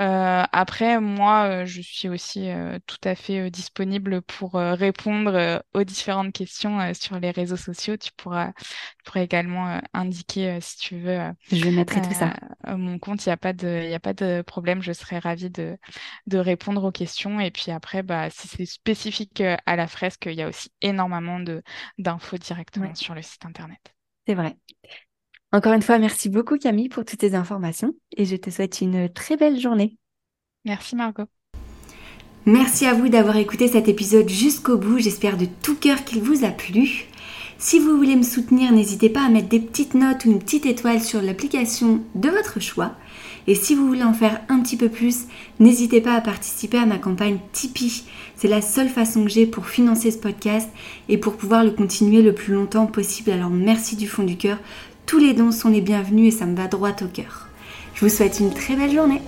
Euh, 0.00 0.42
après, 0.52 1.00
moi, 1.00 1.44
euh, 1.44 1.66
je 1.66 1.80
suis 1.80 2.08
aussi 2.08 2.48
tout 2.86 2.98
à 3.04 3.14
fait 3.14 3.50
disponible 3.50 4.22
pour 4.22 4.54
répondre 4.54 5.62
aux 5.72 5.84
différentes 5.84 6.32
questions 6.32 6.92
sur 6.94 7.18
les 7.18 7.30
réseaux 7.30 7.56
sociaux. 7.56 7.96
Tu 7.96 8.10
pourras, 8.16 8.52
tu 8.52 9.04
pourras 9.04 9.20
également 9.22 9.80
indiquer 9.92 10.58
si 10.60 10.78
tu 10.78 10.98
veux. 10.98 11.20
je 11.50 11.68
mettrai 11.68 12.02
tout 12.02 12.12
ça. 12.12 12.34
Mon 12.66 12.98
compte, 12.98 13.24
il 13.24 13.28
n'y 13.28 13.32
a 13.32 13.36
pas 13.36 13.52
de, 13.52 13.84
il 13.86 13.94
a 13.94 14.00
pas 14.00 14.14
de 14.14 14.42
problème. 14.42 14.82
Je 14.82 14.92
serai 14.92 15.18
ravie 15.18 15.50
de, 15.50 15.78
de 16.26 16.38
répondre 16.38 16.84
aux 16.84 16.92
questions. 16.92 17.40
Et 17.40 17.50
puis 17.50 17.70
après, 17.70 18.02
bah, 18.02 18.30
si 18.30 18.48
c'est 18.48 18.66
spécifique 18.66 19.40
à 19.40 19.76
la 19.76 19.86
fresque, 19.86 20.26
il 20.26 20.34
y 20.34 20.42
a 20.42 20.48
aussi 20.48 20.70
énormément 20.80 21.40
d'infos 21.98 22.38
directement 22.38 22.94
sur 22.94 23.14
le 23.14 23.22
site 23.22 23.46
internet. 23.46 23.94
C'est 24.26 24.34
vrai. 24.34 24.56
Encore 25.54 25.72
une 25.72 25.82
fois, 25.82 26.00
merci 26.00 26.30
beaucoup 26.30 26.58
Camille 26.58 26.88
pour 26.88 27.04
toutes 27.04 27.20
ces 27.20 27.36
informations 27.36 27.94
et 28.16 28.24
je 28.24 28.34
te 28.34 28.50
souhaite 28.50 28.80
une 28.80 29.08
très 29.08 29.36
belle 29.36 29.60
journée. 29.60 29.96
Merci 30.64 30.96
Margot. 30.96 31.26
Merci 32.44 32.86
à 32.86 32.92
vous 32.92 33.08
d'avoir 33.08 33.36
écouté 33.36 33.68
cet 33.68 33.86
épisode 33.86 34.28
jusqu'au 34.28 34.78
bout. 34.78 34.98
J'espère 34.98 35.36
de 35.36 35.46
tout 35.62 35.76
cœur 35.76 36.02
qu'il 36.02 36.22
vous 36.22 36.44
a 36.44 36.50
plu. 36.50 37.06
Si 37.56 37.78
vous 37.78 37.96
voulez 37.96 38.16
me 38.16 38.24
soutenir, 38.24 38.72
n'hésitez 38.72 39.08
pas 39.08 39.24
à 39.24 39.28
mettre 39.28 39.48
des 39.48 39.60
petites 39.60 39.94
notes 39.94 40.24
ou 40.24 40.32
une 40.32 40.40
petite 40.40 40.66
étoile 40.66 41.00
sur 41.00 41.22
l'application 41.22 42.02
de 42.16 42.30
votre 42.30 42.58
choix. 42.58 42.96
Et 43.46 43.54
si 43.54 43.76
vous 43.76 43.86
voulez 43.86 44.02
en 44.02 44.12
faire 44.12 44.40
un 44.48 44.60
petit 44.60 44.76
peu 44.76 44.88
plus, 44.88 45.26
n'hésitez 45.60 46.00
pas 46.00 46.14
à 46.14 46.20
participer 46.20 46.78
à 46.78 46.86
ma 46.86 46.98
campagne 46.98 47.38
Tipeee. 47.52 48.02
C'est 48.34 48.48
la 48.48 48.60
seule 48.60 48.88
façon 48.88 49.22
que 49.22 49.30
j'ai 49.30 49.46
pour 49.46 49.66
financer 49.66 50.10
ce 50.10 50.18
podcast 50.18 50.68
et 51.08 51.16
pour 51.16 51.36
pouvoir 51.36 51.62
le 51.62 51.70
continuer 51.70 52.22
le 52.22 52.34
plus 52.34 52.54
longtemps 52.54 52.86
possible. 52.86 53.30
Alors 53.30 53.50
merci 53.50 53.94
du 53.94 54.08
fond 54.08 54.24
du 54.24 54.36
cœur 54.36 54.58
tous 55.06 55.18
les 55.18 55.34
dons 55.34 55.52
sont 55.52 55.68
les 55.68 55.80
bienvenus 55.80 56.34
et 56.34 56.36
ça 56.36 56.46
me 56.46 56.56
va 56.56 56.66
droit 56.66 56.90
au 57.02 57.06
cœur. 57.06 57.48
Je 57.94 58.04
vous 58.04 58.08
souhaite 58.08 58.40
une 58.40 58.52
très 58.52 58.74
belle 58.74 58.92
journée. 58.92 59.20